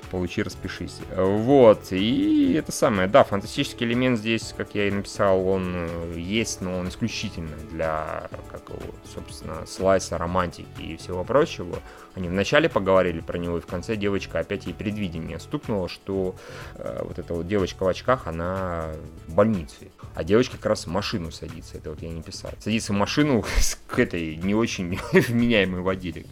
[0.10, 1.00] получи, распишись.
[1.16, 6.60] Вот, и это самое, да, фантастический элемент здесь, как я и написал, он э, есть,
[6.60, 11.80] но он исключительно для, как его, собственно, слайса, романтики и всего прочего.
[12.16, 16.36] Они вначале поговорили про него, и в конце девочка опять ей предвидение стукнула, что
[16.76, 18.92] э, вот эта вот девочка в очках, она
[19.28, 19.90] в больнице.
[20.16, 22.52] А девочка как раз в машину садится, это вот я не писал.
[22.60, 23.46] Садится в машину
[23.88, 26.26] к этой не очень вменяемой водиле.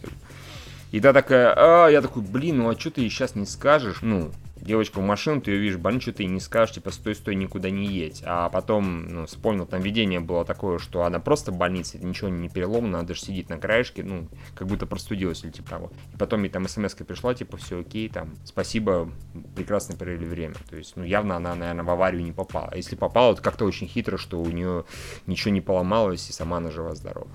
[0.90, 3.98] И та такая, а, я такой, блин, ну а что ты сейчас не скажешь?
[4.02, 7.34] Ну, девочка в машину, ты ее видишь, блин, что ты не скажешь, типа, стой, стой,
[7.34, 8.22] никуда не едь.
[8.24, 12.48] А потом, ну, вспомнил, там видение было такое, что она просто в больнице, ничего не
[12.48, 15.92] переломано, она даже сидит на краешке, ну, как будто простудилась или типа того.
[16.12, 19.10] И потом ей там смс пришла, типа, все окей, там, спасибо,
[19.54, 20.54] прекрасно провели время.
[20.68, 22.68] То есть, ну, явно она, наверное, в аварию не попала.
[22.72, 24.84] А если попала, то как-то очень хитро, что у нее
[25.26, 27.28] ничего не поломалось, и сама она жива-здорова.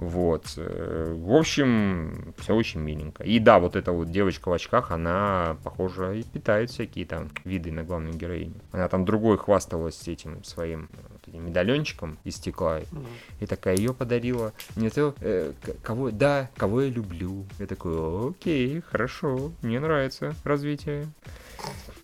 [0.00, 0.54] Вот.
[0.56, 3.22] Э, в общем, все очень миленько.
[3.22, 7.70] И да, вот эта вот девочка в очках, она, похоже, и питает всякие там виды
[7.70, 8.54] на главную героиню.
[8.72, 12.80] Она там другой хвасталась этим своим вот этим медальончиком из стекла.
[12.80, 13.06] Mm-hmm.
[13.40, 14.54] И такая ее подарила.
[14.74, 17.44] Не то, э, кого, да, кого я люблю.
[17.58, 21.08] Я такой, окей, хорошо, мне нравится развитие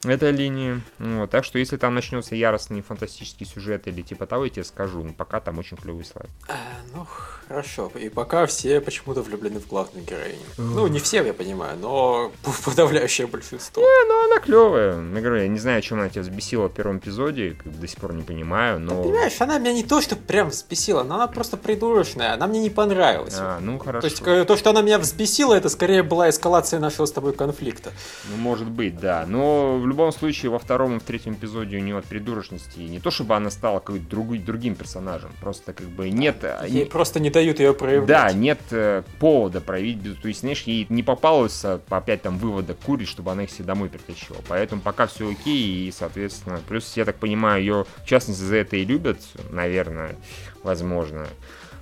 [0.04, 0.80] этой линии.
[0.98, 5.02] Вот, так что если там начнется яростный фантастический сюжет или типа того, я тебе скажу.
[5.02, 6.30] Но пока там очень клевый слайд.
[6.48, 6.56] А,
[6.94, 7.06] ну,
[7.48, 7.90] хорошо.
[7.94, 10.44] И пока все почему-то влюблены в главную героиню.
[10.58, 12.32] Ну, не все, я понимаю, но
[12.64, 13.82] подавляющее большинство.
[13.82, 15.00] Не, ну она клевая.
[15.00, 17.98] Я говорю, я не знаю, чем она тебя взбесила в первом эпизоде, как до сих
[17.98, 19.02] пор не понимаю, но...
[19.02, 22.60] Ты понимаешь, она меня не то, что прям взбесила, но она просто придурочная, она мне
[22.60, 23.36] не понравилась.
[23.38, 24.08] А, ну хорошо.
[24.08, 27.90] То есть то, что она меня взбесила, это скорее была эскалация нашего с тобой конфликта.
[28.30, 29.24] Ну, может быть, да.
[29.26, 33.00] Но в любом случае, во втором и в третьем эпизоде у нее от придурочности не
[33.00, 36.44] то, чтобы она стала какой-то другой, другим персонажем, просто как бы нет...
[36.66, 36.84] Ей не...
[36.84, 38.06] просто не дают ее проявлять.
[38.08, 43.08] Да, нет э, повода проявить, то есть, знаешь, ей не попалось опять там вывода курить,
[43.08, 44.38] чтобы она их все домой притащила.
[44.48, 48.76] Поэтому пока все окей, и, соответственно, плюс, я так понимаю, ее, в частности, за это
[48.76, 49.18] и любят,
[49.50, 50.16] наверное,
[50.62, 51.26] возможно.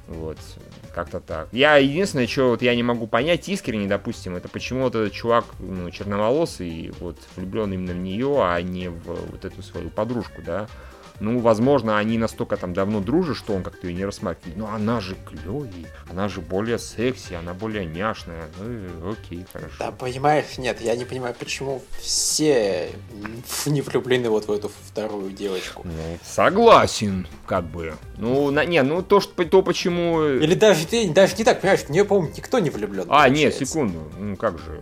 [0.07, 0.39] Вот,
[0.95, 1.49] как-то так.
[1.53, 5.47] Я единственное, что вот я не могу понять искренне, допустим, это почему вот этот чувак,
[5.59, 10.69] ну, черноволосый, вот, влюблен именно в нее, а не в вот эту свою подружку, да.
[11.21, 14.57] Ну, возможно, они настолько там давно дружат, что он как-то ее не рассматривает.
[14.57, 18.45] Но она же клевее, она же более секси, она более няшная.
[18.59, 19.75] Ну, окей, хорошо.
[19.79, 22.91] Да, понимаешь, нет, я не понимаю, почему все
[23.67, 25.83] не влюблены вот в эту вторую девочку.
[25.85, 27.95] Ну, согласен, как бы.
[28.19, 30.23] Ну, на, не, ну то, что, то почему...
[30.23, 33.05] Или даже, даже не так, понимаешь, в нее, по-моему, никто не влюблен.
[33.05, 33.59] А, получается.
[33.61, 34.81] нет, секунду, ну как же,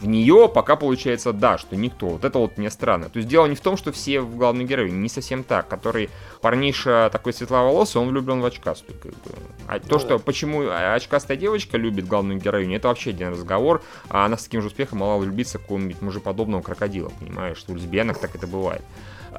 [0.00, 2.08] в нее пока получается да, что никто.
[2.08, 3.08] Вот это вот мне странно.
[3.08, 5.68] То есть дело не в том, что все в главной героине, не совсем так.
[5.68, 6.10] Который
[6.40, 8.98] парниша такой светловолосый, он влюблен в очкастую.
[8.98, 9.30] Как бы.
[9.66, 13.82] А ну, то, что почему очкастая девочка любит главную героиню, это вообще один разговор.
[14.08, 17.64] А она с таким же успехом могла влюбиться в какого-нибудь мужеподобного крокодила, понимаешь?
[17.68, 18.82] У лесбиянок так это бывает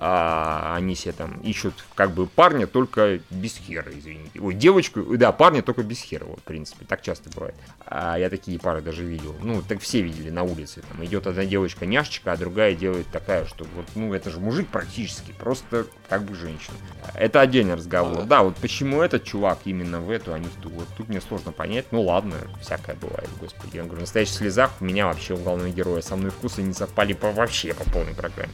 [0.03, 4.39] а, они себе там ищут как бы парня только без хера, извините.
[4.39, 7.53] Ой, девочку, да, парня только без хера, вот, в принципе, так часто бывает.
[7.85, 9.35] А я такие пары даже видел.
[9.43, 10.81] Ну, так все видели на улице.
[10.89, 14.69] Там идет одна девочка няшечка, а другая делает такая, что вот, ну, это же мужик
[14.69, 16.77] практически, просто как бы женщина.
[17.13, 18.17] Это отдельный разговор.
[18.17, 18.25] Ага.
[18.25, 20.69] Да, вот почему этот чувак именно в эту, а не в ту.
[20.69, 21.85] Вот тут мне сложно понять.
[21.91, 23.77] Ну ладно, всякое бывает, господи.
[23.77, 26.73] Я говорю, в настоящих слезах у меня вообще у главного героя со мной вкусы не
[26.73, 28.51] совпали по вообще по полной программе.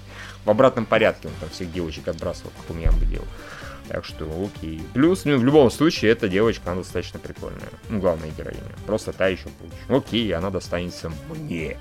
[0.47, 3.27] В обратном порядке он там всех девочек отбрасывал, как у меня бы делал.
[3.89, 4.81] Так что окей.
[4.93, 7.67] Плюс, ну, в любом случае, эта девочка, она достаточно прикольная.
[7.89, 8.61] Ну, главная героиня.
[8.85, 9.77] Просто та еще получше.
[9.89, 11.77] Окей, она достанется мне.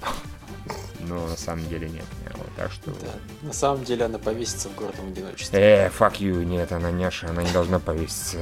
[1.01, 2.05] Но на самом деле нет.
[2.37, 2.47] Вот.
[2.57, 2.91] Так что...
[2.91, 3.13] Да.
[3.43, 5.59] На самом деле она повесится в гордом одиночестве.
[5.61, 8.39] Э, fuck you, нет, она няша, она не должна повеситься.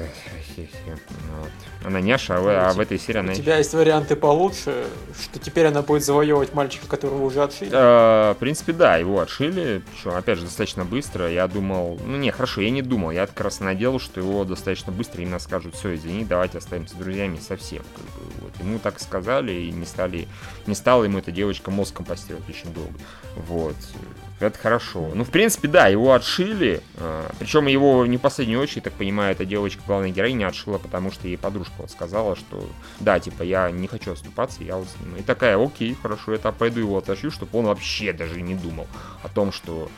[0.57, 1.51] Вот.
[1.85, 3.33] Она няша, а, в- а в этой серии она...
[3.33, 4.87] У тебя есть варианты получше,
[5.21, 7.71] что теперь она будет завоевывать мальчика, которого уже отшили.
[7.73, 11.31] Э, В принципе, да, его отшили, причем, опять же, достаточно быстро.
[11.31, 14.93] Я думал, ну не, хорошо, я не думал, я как раз надеялся, что его достаточно
[14.93, 17.83] быстро именно скажут, все, извини, давайте оставимся друзьями совсем.
[17.95, 18.53] как бы, вот.
[18.61, 20.27] Ему так сказали, и не стали,
[20.67, 21.95] не стала ему эта девочка мозг
[22.49, 22.95] очень долго.
[23.37, 23.77] Вот.
[24.41, 25.11] Это хорошо.
[25.15, 26.83] Ну, в принципе, да, его отшили.
[27.39, 31.29] Причем его не в последнюю очередь, так понимаю, эта девочка, главная героиня, отшила, потому что
[31.29, 32.69] ей подружка вот сказала, что
[33.01, 35.17] да, типа, я не хочу оступаться, я вот с ним.
[35.17, 38.87] И такая, окей, хорошо, я пойду его отошью, чтобы он вообще даже не думал
[39.23, 39.89] о том, что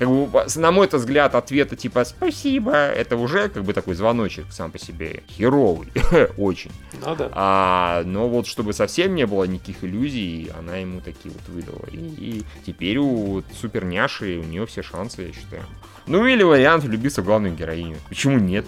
[0.00, 4.70] как бы, на мой взгляд, ответа типа «спасибо», это уже как бы такой звоночек сам
[4.72, 5.88] по себе херовый,
[6.38, 6.72] очень.
[7.04, 7.28] Ну да.
[7.32, 11.84] А, но вот чтобы совсем не было никаких иллюзий, она ему такие вот выдала.
[11.92, 15.64] И, и теперь у супер няши у нее все шансы, я считаю.
[16.06, 17.98] Ну или вариант влюбиться в главную героиню.
[18.08, 18.64] Почему нет?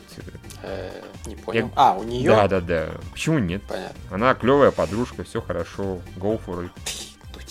[0.63, 0.91] Э,
[1.27, 1.67] не понял.
[1.69, 2.29] Я- А, у нее?
[2.29, 2.89] Да, да, да.
[3.11, 3.63] Почему нет?
[3.67, 3.97] Понятно.
[4.11, 5.99] Она клевая подружка, все хорошо.
[6.19, 6.71] Go for it.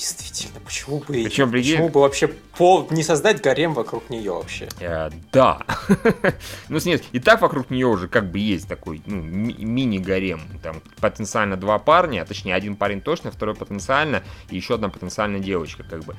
[0.01, 4.31] Ну, действительно, почему бы, Причем, прикинь- почему бы вообще пол не создать гарем вокруг нее
[4.31, 4.67] вообще?
[4.79, 5.61] Э, да.
[6.69, 10.41] ну, нет, и так вокруг нее уже как бы есть такой ну, ми- мини-гарем.
[10.63, 15.39] Там потенциально два парня, а точнее один парень точно, второй потенциально, и еще одна потенциальная
[15.39, 16.15] девочка, как бы.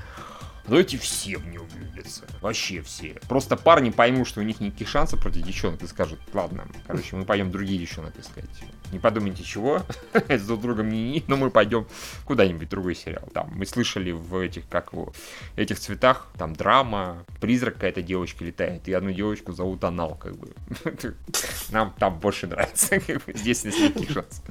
[0.65, 2.23] Давайте все в нее влюбятся.
[2.41, 3.17] Вообще все.
[3.29, 7.25] Просто парни поймут, что у них никаких шансов против девчонок и скажут, ладно, короче, мы
[7.25, 8.45] пойдем другие девчонок искать.
[8.93, 9.83] Не подумайте чего,
[10.29, 11.87] с друг другом не, не, но мы пойдем
[12.27, 13.27] куда-нибудь другой сериал.
[13.33, 15.13] Там мы слышали в этих, как его,
[15.57, 20.51] этих цветах, там драма, призрак какая-то девочка летает, и одну девочку зовут Анал, как бы.
[21.71, 23.33] Нам там больше нравится, как бы.
[23.35, 24.45] здесь никаких шансов.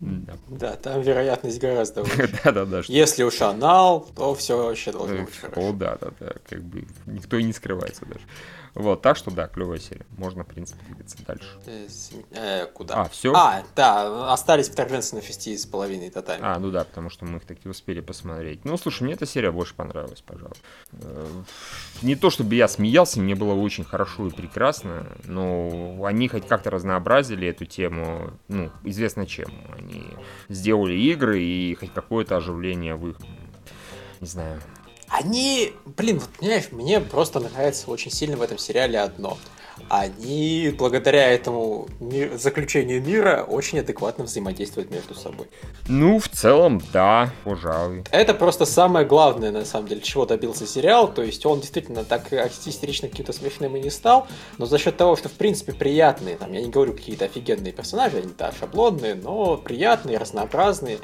[0.00, 0.34] Да.
[0.48, 2.28] Да, там вероятность гораздо выше.
[2.44, 2.82] Да-да-да.
[2.82, 5.72] что- Если уж анал, то все вообще должно быть О, хорошо.
[5.72, 8.20] да, да, да, как бы никто и не скрывается даже.
[8.76, 10.04] Вот, так что да, клевая серия.
[10.18, 11.48] Можно, в принципе, двигаться дальше.
[11.66, 11.86] Э,
[12.32, 12.94] э, Куда?
[13.02, 13.32] А, все?
[13.34, 16.40] А, да, остались вторженцы на шести с половиной татами.
[16.42, 18.66] А, ну да, потому что мы их таки успели посмотреть.
[18.66, 20.56] Ну, слушай, мне эта серия больше понравилась, пожалуй.
[20.92, 21.26] Э,
[22.02, 26.68] Не то чтобы я смеялся, мне было очень хорошо и прекрасно, но они хоть как-то
[26.70, 29.48] разнообразили эту тему, ну, известно чем.
[29.74, 30.04] Они
[30.50, 33.16] сделали игры и хоть какое-то оживление в их,
[34.20, 34.60] не знаю,
[35.08, 39.38] Они, блин, вот понимаешь, мне просто нравится очень сильно в этом сериале одно.
[39.88, 45.48] Они, благодаря этому ми- заключению мира, очень адекватно взаимодействуют между собой.
[45.86, 48.02] Ну, в целом, да, пожалуй.
[48.10, 51.12] Это просто самое главное, на самом деле, чего добился сериал.
[51.12, 54.26] То есть он действительно так истерично каким-то смешным и не стал,
[54.56, 58.16] но за счет того, что в принципе приятные, там, я не говорю какие-то офигенные персонажи,
[58.16, 60.98] они да, шаблонные, но приятные, разнообразные,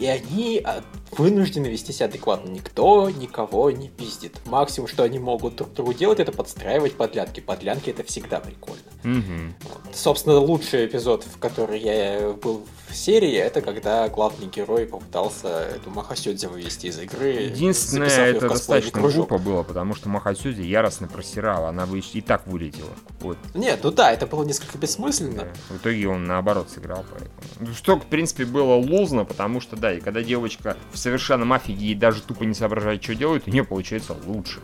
[0.00, 0.82] и они а,
[1.12, 2.48] вынуждены вести себя адекватно.
[2.48, 4.40] Никто никого не пиздит.
[4.46, 7.40] Максимум, что они могут друг другу делать, это подстраивать подлянки.
[7.40, 8.80] Подлянки это всегда прикольно.
[9.02, 9.54] Мгм.
[9.62, 9.94] Вот.
[9.94, 15.90] Собственно, лучший эпизод, в который я был в серии, это когда главный герой попытался эту
[15.90, 17.32] Махасёдзе вывести из игры.
[17.32, 19.28] Единственное, это достаточно кружок.
[19.28, 22.90] глупо было, потому что Махасюзи яростно просирала, она бы и так вылетела.
[23.20, 23.38] Вот.
[23.54, 25.42] Нет, ну да, это было несколько бессмысленно.
[25.42, 25.74] Да.
[25.74, 27.74] В итоге он наоборот сыграл, поэтому.
[27.74, 31.94] Что, в принципе, было лузно, потому что, да, и когда девочка в совершенном афиге и
[31.94, 34.60] даже тупо не соображает, что делает, у нее получается лучше.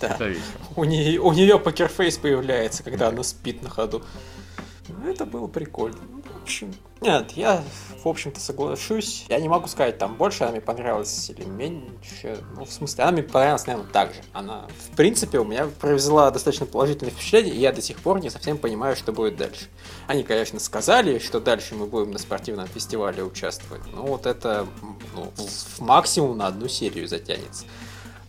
[0.00, 0.08] Да.
[0.08, 0.44] Это весело.
[0.76, 4.02] У, нее, у нее покерфейс появляется, когда она спит на ходу.
[4.88, 5.98] Ну, Это было прикольно.
[5.98, 7.64] В общем, нет, я,
[8.04, 9.24] в общем-то, соглашусь.
[9.28, 12.44] Я не могу сказать, там больше она мне понравилась или меньше.
[12.54, 14.20] Ну, в смысле, она мне понравилась, наверное, так же.
[14.32, 18.28] Она, в принципе, у меня произвела достаточно положительное впечатление, и я до сих пор не
[18.28, 19.66] совсем понимаю, что будет дальше.
[20.06, 23.82] Они, конечно, сказали, что дальше мы будем на спортивном фестивале участвовать.
[23.94, 24.66] Но вот это
[25.14, 27.64] ну, в максимум на одну серию затянется.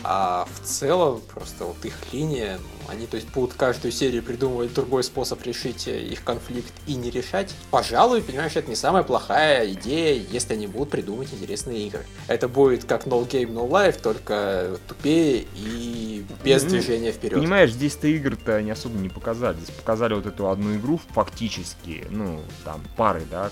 [0.04, 4.74] А в целом, просто вот их линия, ну, они, то есть, будут каждую серию придумывать
[4.74, 7.54] другой способ решить э, их конфликт и не решать.
[7.72, 12.06] Пожалуй, понимаешь, это не самая плохая идея, если они будут придумать интересные игры.
[12.28, 17.40] Это будет как No Game, No Life, только тупее и без Ну, движения вперед.
[17.40, 19.58] Понимаешь, здесь-то игр-то не особо не показали.
[19.58, 23.52] Здесь показали вот эту одну игру фактически, ну, там, пары, да,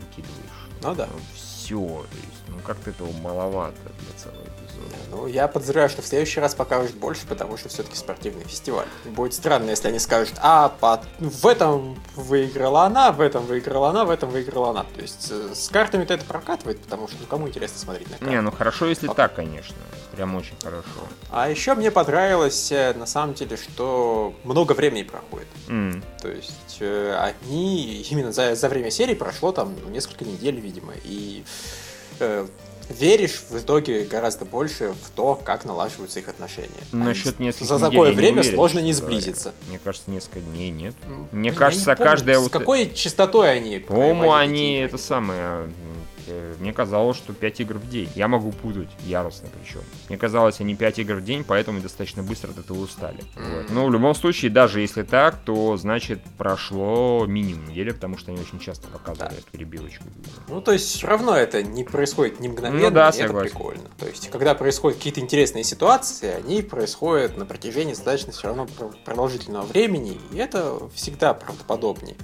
[0.00, 0.68] выкидываешь.
[0.82, 1.08] Ну да.
[1.68, 4.96] Все, то есть, ну, как-то этого маловато для целого эпизода.
[5.10, 8.86] Ну, я подозреваю, что в следующий раз покажут больше, потому что все-таки спортивный фестиваль.
[9.04, 11.02] Будет странно, если они скажут, а по...
[11.18, 14.84] в этом выиграла она, в этом выиграла она, в этом выиграла она.
[14.94, 18.34] То есть э, с картами-то это прокатывает, потому что ну, кому интересно смотреть на карты.
[18.34, 19.76] Не, ну хорошо, если А- так, конечно.
[20.12, 21.06] Прям очень хорошо.
[21.30, 25.46] А еще мне понравилось, э, на самом деле, что много времени проходит.
[25.68, 30.58] М, То есть э, они именно за, за время серии прошло там ну, несколько недель,
[30.58, 31.44] видимо, и
[32.20, 32.46] э,
[32.88, 36.68] веришь в итоге гораздо больше в то, как налаживаются их отношения.
[36.92, 39.20] Насчет нескольких За такое время уверен, сложно не честно говоря.
[39.20, 39.54] сблизиться.
[39.68, 40.94] Мне кажется, несколько дней нет.
[41.32, 45.70] Мне Я не кажется, помню, каждая С какой частотой они По-моему, они эти это самое...
[46.28, 48.08] э, Мне казалось, что 5 игр в день.
[48.14, 49.80] Я могу путать, яростно причем.
[50.08, 53.18] Мне казалось, они 5 игр в день, поэтому достаточно быстро от этого устали.
[53.36, 53.70] Вот.
[53.70, 58.40] Но в любом случае, даже если так, то значит прошло минимум недели, потому что они
[58.40, 59.36] очень часто показывали Да.
[59.38, 60.04] эту перебивочку.
[60.48, 63.88] Ну, то есть, все равно это не происходит не мгновенно, Ну да, это прикольно.
[63.98, 68.94] То есть, когда происходят какие-то интересные ситуации, они происходят на протяжении достаточно все равно пр-
[69.04, 72.16] продолжительного времени, и это всегда правдоподобнее.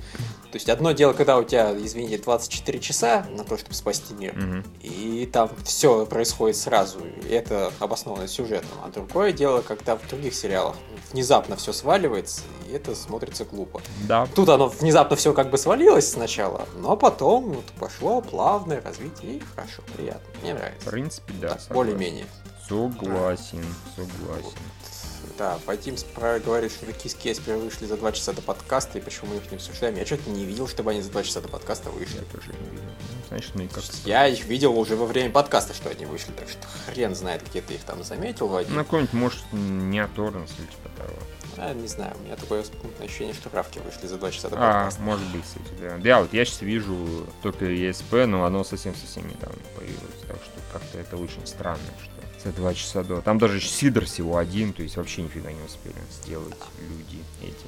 [0.54, 4.36] То есть, одно дело, когда у тебя, извините, 24 часа на то, чтобы спасти мир,
[4.36, 4.64] Мгм.
[4.82, 8.68] и там все происходит сразу, и это обосновано сюжетом.
[8.84, 10.76] А другое дело, когда в других сериалах
[11.10, 13.82] внезапно все сваливается, и это смотрится глупо.
[14.06, 14.28] Да.
[14.32, 19.42] Тут оно внезапно все как бы свалилось сначала, но потом вот пошло плавное развитие, и
[19.56, 20.88] хорошо, приятно, мне В нравится.
[20.88, 21.48] принципе, да.
[21.48, 22.26] Так, более-менее.
[22.68, 23.64] Согласен,
[23.96, 24.56] согласен.
[25.36, 25.96] Да, Вадим
[26.44, 29.56] говорит, что Kiss Кеспер вышли за два часа до подкаста, и почему мы их не
[29.56, 29.96] обсуждаем.
[29.96, 32.16] Я что-то не видел, чтобы они за два часа до подкаста вышли.
[32.18, 32.84] Я тоже не видел.
[32.84, 33.90] Ну, Значит, мы То как-то...
[33.92, 37.42] есть Я их видел уже во время подкаста, что они вышли, так что хрен знает,
[37.48, 38.76] где ты их там заметил, Вадим.
[38.76, 41.18] На какой-нибудь, может, не от Торренс или типа того.
[41.56, 42.64] А, не знаю, у меня такое
[43.00, 45.02] ощущение, что Равки вышли за два часа до А, подкаста.
[45.02, 45.96] может быть, кстати, да.
[45.98, 50.98] Да, вот я сейчас вижу только ESP, но оно совсем-совсем недавно появилось, так что как-то
[50.98, 53.20] это очень странно, что за два часа до.
[53.20, 57.66] Там даже Сидор всего один, то есть вообще нифига не успели сделать люди эти.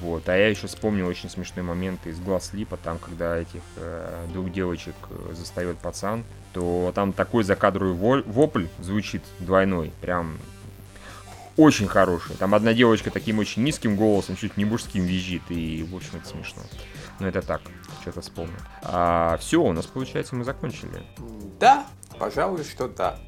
[0.00, 4.26] Вот, а я еще вспомнил очень смешной момент из глаз Липа, там, когда этих э,
[4.32, 10.38] двух девочек э, застает пацан, то там такой закадровый вопль звучит двойной, прям
[11.56, 12.36] очень хороший.
[12.36, 16.28] Там одна девочка таким очень низким голосом, чуть не мужским визжит, и, в общем, это
[16.28, 16.62] смешно.
[17.18, 17.60] Но это так,
[18.00, 18.56] что-то вспомнил.
[18.82, 21.02] А, все, у нас, получается, мы закончили.
[21.58, 21.86] Да,
[22.18, 23.18] пожалуй, что да.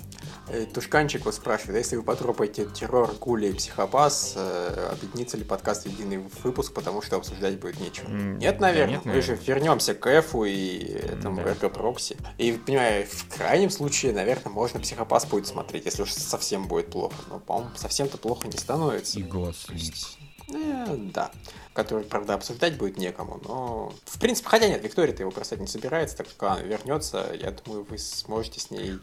[0.49, 5.85] Э, Тушканчик вот спрашивает, если вы потропаете террор, гули и психопас, э, объединится ли подкаст
[5.85, 8.07] в единый выпуск, потому что обсуждать будет нечего?
[8.09, 8.95] М, Нет, да наверное.
[8.97, 11.53] нет, Мы же вернемся к Эфу и этому Да.
[11.53, 12.17] РП Прокси.
[12.39, 17.15] И, понимаю, в крайнем случае, наверное, можно психопас будет смотреть, если уж совсем будет плохо.
[17.29, 19.19] Но, по-моему, совсем-то плохо не становится.
[19.19, 19.25] И
[19.73, 20.19] есть,
[20.49, 21.31] э, да.
[21.73, 23.93] Который, правда, обсуждать будет некому, но...
[24.05, 27.87] В принципе, хотя нет, Виктория-то его бросать не собирается, так как она вернется, я думаю,
[27.89, 28.99] вы сможете с ней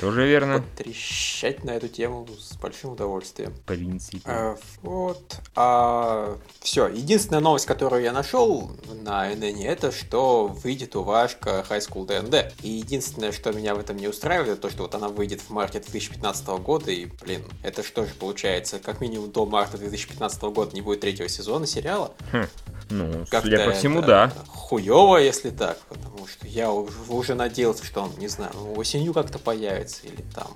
[0.00, 0.62] Тоже верно.
[0.62, 3.52] потрещать на эту тему с большим удовольствием.
[3.54, 4.20] В принципе.
[4.26, 5.36] Э, вот.
[5.54, 6.88] А, все.
[6.88, 8.70] Единственная новость, которую я нашел
[9.02, 12.52] на НН, это что выйдет уважка High School DND.
[12.62, 15.50] И единственное, что меня в этом не устраивает, это то, что вот она выйдет в
[15.50, 16.90] марте 2015 года.
[16.90, 18.78] И, блин, это что же получается?
[18.78, 22.01] Как минимум до марта 2015 года не будет третьего сезона сериала.
[22.32, 22.46] Хм.
[22.90, 24.30] Ну, Как-то судя по всему, да.
[24.48, 29.12] Хуево, если так, потому что я уже, уже надеялся, что он, не знаю, ну, осенью
[29.14, 30.48] как-то появится, или там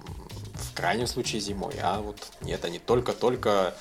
[0.55, 1.75] в крайнем случае зимой.
[1.83, 3.75] А вот нет, они только-только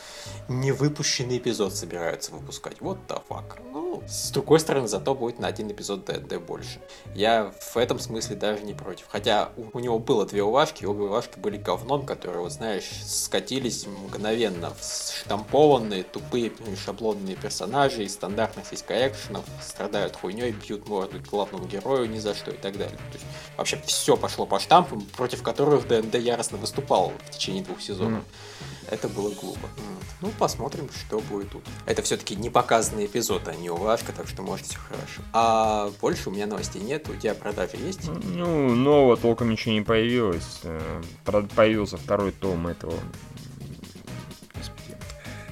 [0.47, 2.79] невыпущенный эпизод собираются выпускать.
[2.79, 3.59] Вот the fuck.
[3.71, 6.79] Ну, с другой стороны, зато будет на один эпизод ДНД больше.
[7.13, 9.05] Я в этом смысле даже не против.
[9.09, 12.89] Хотя у, у него было две уважки, и обе уважки были говном, которые, вот знаешь,
[13.05, 14.83] скатились мгновенно в
[15.23, 16.51] штампованные, тупые,
[16.83, 22.57] шаблонные персонажи из стандартных сиська-экшенов, страдают хуйней, бьют морду главному герою ни за что и
[22.57, 22.97] так далее.
[22.97, 23.25] То есть,
[23.57, 28.23] вообще все пошло по штампам, против которых ДНД яростно выступал в течение двух сезонов.
[28.89, 29.65] Это было глупо.
[29.77, 29.99] М.
[30.21, 31.63] Ну, посмотрим, что будет тут.
[31.85, 35.21] Это все-таки не показанный эпизод, а не уважка, так что может все хорошо.
[35.31, 37.07] А больше у меня новостей нет.
[37.09, 38.01] У тебя продажи есть?
[38.07, 40.59] Ну, нового толком ничего не появилось.
[40.63, 41.01] Э,
[41.55, 42.93] Появился второй том этого...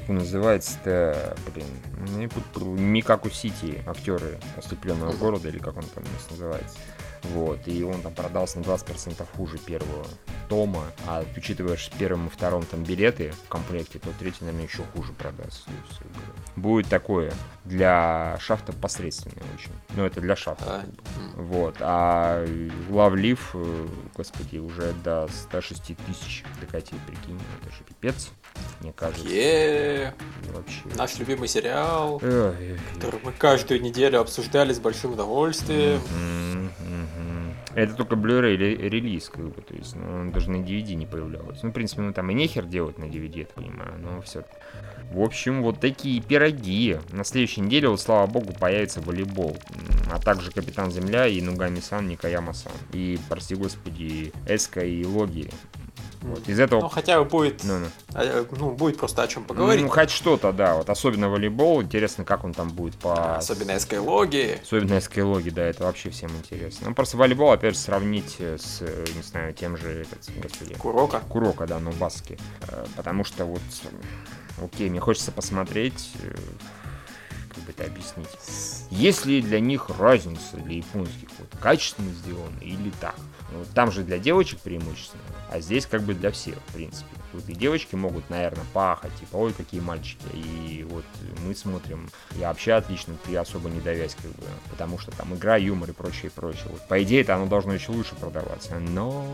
[0.05, 1.65] Как называется-то, блин,
[1.97, 2.65] ну.
[2.75, 5.17] Микаку Сити, актеры ослепленного Мгм.
[5.19, 6.75] города, или как он там у нас называется.
[7.23, 10.05] Вот, и он там продался на 20% хуже первого
[10.49, 14.67] тома, а учитывая, что в первом и втором там билеты в комплекте, то третий, наверное,
[14.67, 15.69] еще хуже продастся.
[16.55, 17.33] Будет такое
[17.65, 19.71] для шафта посредственное очень.
[19.95, 20.65] Ну, это для шафта.
[20.67, 20.85] А.
[21.35, 22.45] Вот, а
[22.89, 28.31] Лавлив, э, господи, уже до 106 тысяч докатил, прикинь, это же пипец,
[28.81, 29.27] мне кажется.
[29.27, 30.13] Е,
[30.53, 30.81] Вообще.
[30.97, 32.19] Наш любимый сериал,
[32.95, 35.99] который мы каждую неделю обсуждали с большим удовольствием.
[37.75, 41.07] Это только Blu-ray ре- релиз, как бы, то есть, ну, он даже на DVD не
[41.07, 41.63] появлялось.
[41.63, 44.43] Ну, в принципе, ну, там и нехер делать на DVD, я так понимаю, но все
[45.11, 46.99] В общем, вот такие пироги.
[47.11, 49.57] На следующей неделе, вот, слава богу, появится волейбол.
[50.11, 52.73] А также Капитан Земля и Нугами-сан, Никаяма-сан.
[52.91, 55.49] И, прости господи, Эска и Логи.
[56.23, 56.47] Вот.
[56.47, 56.81] Из этого...
[56.81, 57.87] Ну, хотя бы будет, Ну, ну.
[58.15, 59.83] э, ну, будет просто о чем поговорить.
[59.83, 60.75] Ну, хоть что-то, да.
[60.75, 61.81] Вот особенно волейбол.
[61.81, 63.35] Интересно, как он там будет по...
[63.35, 64.59] Особенно скайлоги.
[64.61, 66.89] Особенно скайлоги, да, это вообще всем интересно.
[66.89, 70.75] Ну, просто волейбол, опять же, сравнить э, с, э, не знаю, тем же, этот, господи,
[70.75, 71.19] Курока.
[71.27, 72.37] Курока, да, баске.
[72.67, 73.61] Э, Потому что вот,
[74.61, 76.11] окей, мне хочется посмотреть,
[77.49, 78.27] как бы это объяснить.
[78.89, 83.15] Есть ли для них разница для японских, вот, качественно сделано или так?
[83.53, 87.05] Ну, там же для девочек преимущественно, а здесь как бы для всех, в принципе.
[87.33, 90.25] Вот и девочки могут, наверное, пахать, типа, ой, какие мальчики.
[90.33, 91.05] И вот
[91.45, 95.55] мы смотрим, я вообще отлично, ты особо не давясь, как бы, потому что там игра,
[95.57, 96.65] юмор и прочее, прочее.
[96.69, 99.25] Вот, по идее, это оно должно еще лучше продаваться, но...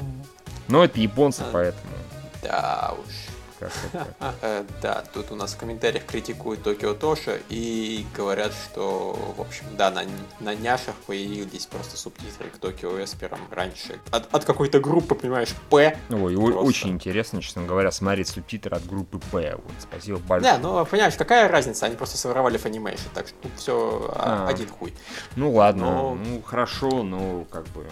[0.68, 1.50] Но это японцы, А.
[1.52, 1.94] поэтому...
[2.42, 3.39] Да уж.
[3.60, 3.90] Как-то
[4.20, 4.36] так.
[4.42, 9.66] Э, Да, тут у нас в комментариях критикуют Токио Тоша и говорят, что, в общем,
[9.78, 10.04] да, на,
[10.40, 14.00] на няшах появились просто субтитры к Токио Эсперам раньше.
[14.12, 15.98] От, от какой-то группы, понимаешь, П.
[16.10, 16.60] Ой, Просто.
[16.62, 19.56] очень интересно, честно говоря, смотреть субтитры от группы П.
[19.56, 20.54] Вот, спасибо большое.
[20.54, 24.48] Да, ну, понимаешь, какая разница, они просто своровали Funimation, так что тут все А.
[24.48, 24.94] один хуй.
[25.36, 27.86] Ну ладно, Но- ну хорошо, но как бы...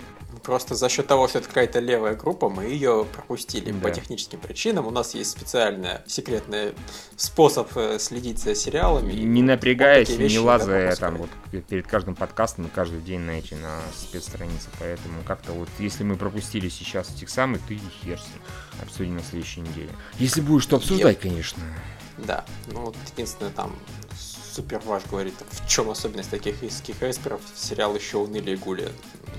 [0.43, 3.91] Просто за счет того, что это какая-то левая группа, мы ее пропустили по Да.
[3.91, 4.87] техническим причинам.
[4.87, 6.73] У нас есть специальный секретный
[7.15, 9.13] способ э, следить за сериалами.
[9.13, 11.29] и Не вот напрягаясь, такие не лазая там вот
[11.67, 14.69] перед каждым подкастом и каждый день на эти на спецстраницы.
[14.79, 18.19] Поэтому как-то вот, если мы пропустили сейчас этих самых, ты и хер.
[18.81, 19.89] Обсудим на следующей неделе.
[20.19, 21.61] Если будешь что обсуждать, конечно.
[22.17, 23.75] Да, ну вот единственное там
[24.51, 28.89] Супер Ваш говорит, в чем особенность таких иских эсперов, сериал еще унылее гули.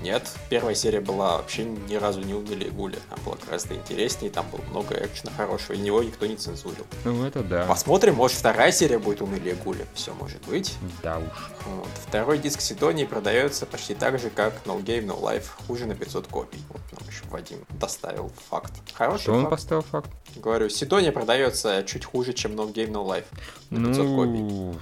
[0.01, 4.49] Нет, первая серия была вообще ни разу не унылее гули, там было гораздо интереснее, там
[4.49, 6.85] было много экшена хорошего, и него никто не цензурил.
[7.03, 7.65] Ну это да.
[7.65, 10.75] Посмотрим, может вторая серия будет унылее гули, все может быть.
[11.03, 11.51] Да уж.
[11.65, 11.89] Вот.
[12.07, 16.27] Второй диск Сидонии продается почти так же, как No Game No Life, хуже на 500
[16.27, 16.59] копий.
[16.69, 18.73] Вот нам еще Вадим доставил факт.
[18.93, 19.51] Хороший Что он факт.
[19.51, 20.09] поставил факт?
[20.35, 23.25] Говорю, Сидония продается чуть хуже, чем No Game No Life
[23.69, 24.79] на 500 копий.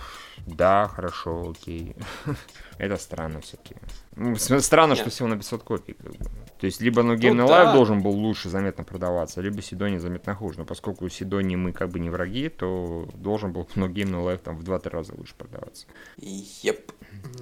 [0.47, 1.95] Ну, да, хорошо, окей.
[2.77, 3.75] Это странно все-таки.
[4.59, 5.01] Странно, Нет.
[5.01, 5.93] что всего на 500 копий.
[5.93, 6.25] Как бы.
[6.59, 7.65] То есть, либо No Game Ну да.
[7.65, 10.59] Life должен был лучше заметно продаваться, либо Сидони заметно хуже.
[10.59, 14.25] Но поскольку у Сидони мы как бы не враги, то должен был No Game No
[14.25, 15.85] Life там в 2-3 раза лучше продаваться.
[16.17, 16.91] Еп.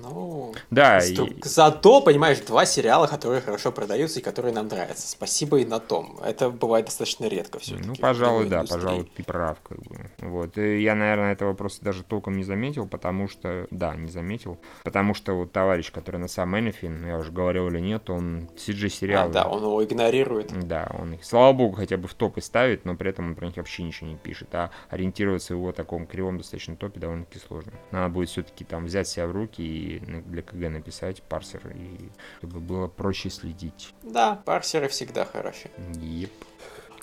[0.02, 5.08] Ну, Да, с- и- зато, понимаешь, два сериала, которые хорошо продаются и которые нам нравятся.
[5.08, 6.20] Спасибо и на том.
[6.24, 7.88] Это бывает достаточно редко все-таки.
[7.88, 10.10] Ну, пожалуй, да, пожалуй, ты прав, как бы.
[10.20, 10.58] Вот.
[10.58, 13.68] И я, наверное, этого просто даже толком не заметил, потому что...
[13.72, 14.60] Да, не заметил.
[14.84, 19.28] Потому что вот товарищ, который на сам Энифин, я уже говорил или нет, он CG-сериал...
[19.30, 20.52] А, да, он его игнорирует.
[20.68, 23.48] Да, он их, слава богу, хотя бы в топы ставит, но при этом он про
[23.48, 24.54] них вообще ничего не пишет.
[24.54, 27.74] А ориентироваться в его таком кривом достаточно топе довольно-таки сложно.
[27.92, 32.10] Надо будет все-таки там взять себя в руки и на- для КГ написать парсер, и
[32.40, 33.94] чтобы было проще следить.
[34.04, 35.70] Да, парсеры всегда хороши.
[36.00, 36.32] Еп.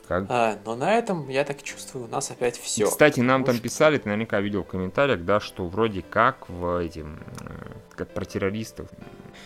[0.09, 2.87] Как А, но на этом, я так чувствую, у нас опять все.
[2.87, 7.21] Кстати, нам там писали, ты наверняка видел в комментариях, да, что вроде как в этим,
[7.41, 8.89] э, как про террористов,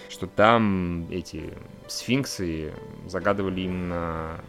[0.09, 1.53] что там эти
[1.89, 2.73] сфинксы
[3.07, 4.41] загадывали именно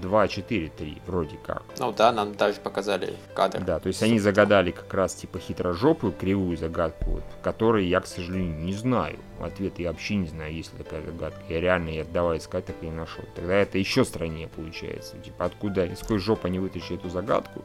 [0.00, 1.62] 2, 4, 3, вроде как.
[1.78, 3.62] Ну да, нам даже показали кадр.
[3.64, 8.06] Да, то есть они загадали как раз типа хитрожопую кривую загадку, вот, которой я, к
[8.06, 9.18] сожалению, не знаю.
[9.40, 11.40] Ответ я вообще не знаю, есть ли такая загадка.
[11.48, 13.24] Я реально, я давай искать, так и не нашел.
[13.34, 15.16] Тогда это еще страннее получается.
[15.18, 17.62] Типа, откуда, из какой жопы они вытащили эту загадку?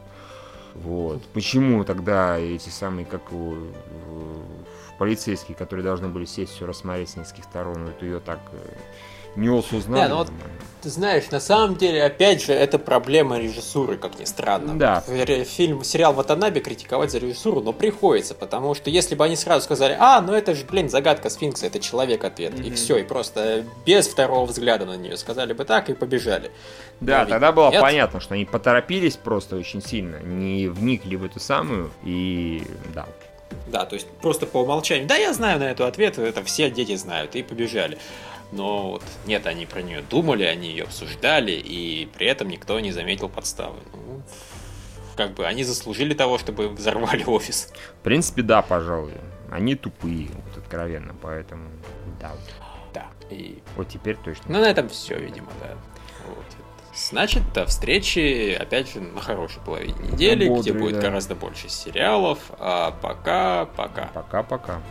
[0.76, 1.22] Вот.
[1.34, 3.72] Почему тогда эти самые, как э,
[4.97, 8.39] полицейские, которые должны были сесть все рассмотреть с нескольких сторон, вот ее так
[9.36, 10.02] Нес узнал.
[10.02, 10.30] Не, ну вот
[10.82, 14.78] Ты знаешь, на самом деле, опять же, это проблема режиссуры, как ни странно.
[14.78, 15.02] Да.
[15.46, 19.96] Фильм, сериал Ватанаби критиковать за режиссуру, но приходится, потому что если бы они сразу сказали,
[19.98, 24.08] а, ну это же, блин, загадка сфинкса, это человек ответ, и все, и просто без
[24.10, 26.52] второго взгляда на нее сказали бы так и побежали.
[27.00, 27.80] Да, Но тогда было нет.
[27.82, 32.62] понятно, что они поторопились просто очень сильно, не вникли в эту самую, и
[32.94, 33.06] да.
[33.68, 35.08] Да, то есть просто по умолчанию.
[35.08, 37.98] Да, я знаю на эту ответ, это все дети знают, и побежали.
[38.56, 42.91] Но вот нет, они про нее думали, они ее обсуждали, и при этом никто не
[42.91, 43.80] заметил подставы.
[43.93, 44.22] Ну,
[45.16, 47.74] как бы они заслужили того, чтобы взорвали офис.
[47.99, 49.14] В принципе, да, пожалуй.
[49.51, 51.70] Они тупые, вот откровенно, поэтому
[52.20, 52.32] да.
[52.93, 53.08] Да.
[53.30, 53.62] И...
[53.76, 54.45] Вот теперь точно.
[54.47, 55.76] Ну, на этом все, видимо, да.
[56.28, 56.45] Вот.
[56.95, 61.01] Значит, до встречи, опять же, на хорошей половине недели, Бодрый, где будет да.
[61.01, 62.39] гораздо больше сериалов.
[62.60, 64.12] А пока, пока.
[64.14, 64.82] Пока-пока.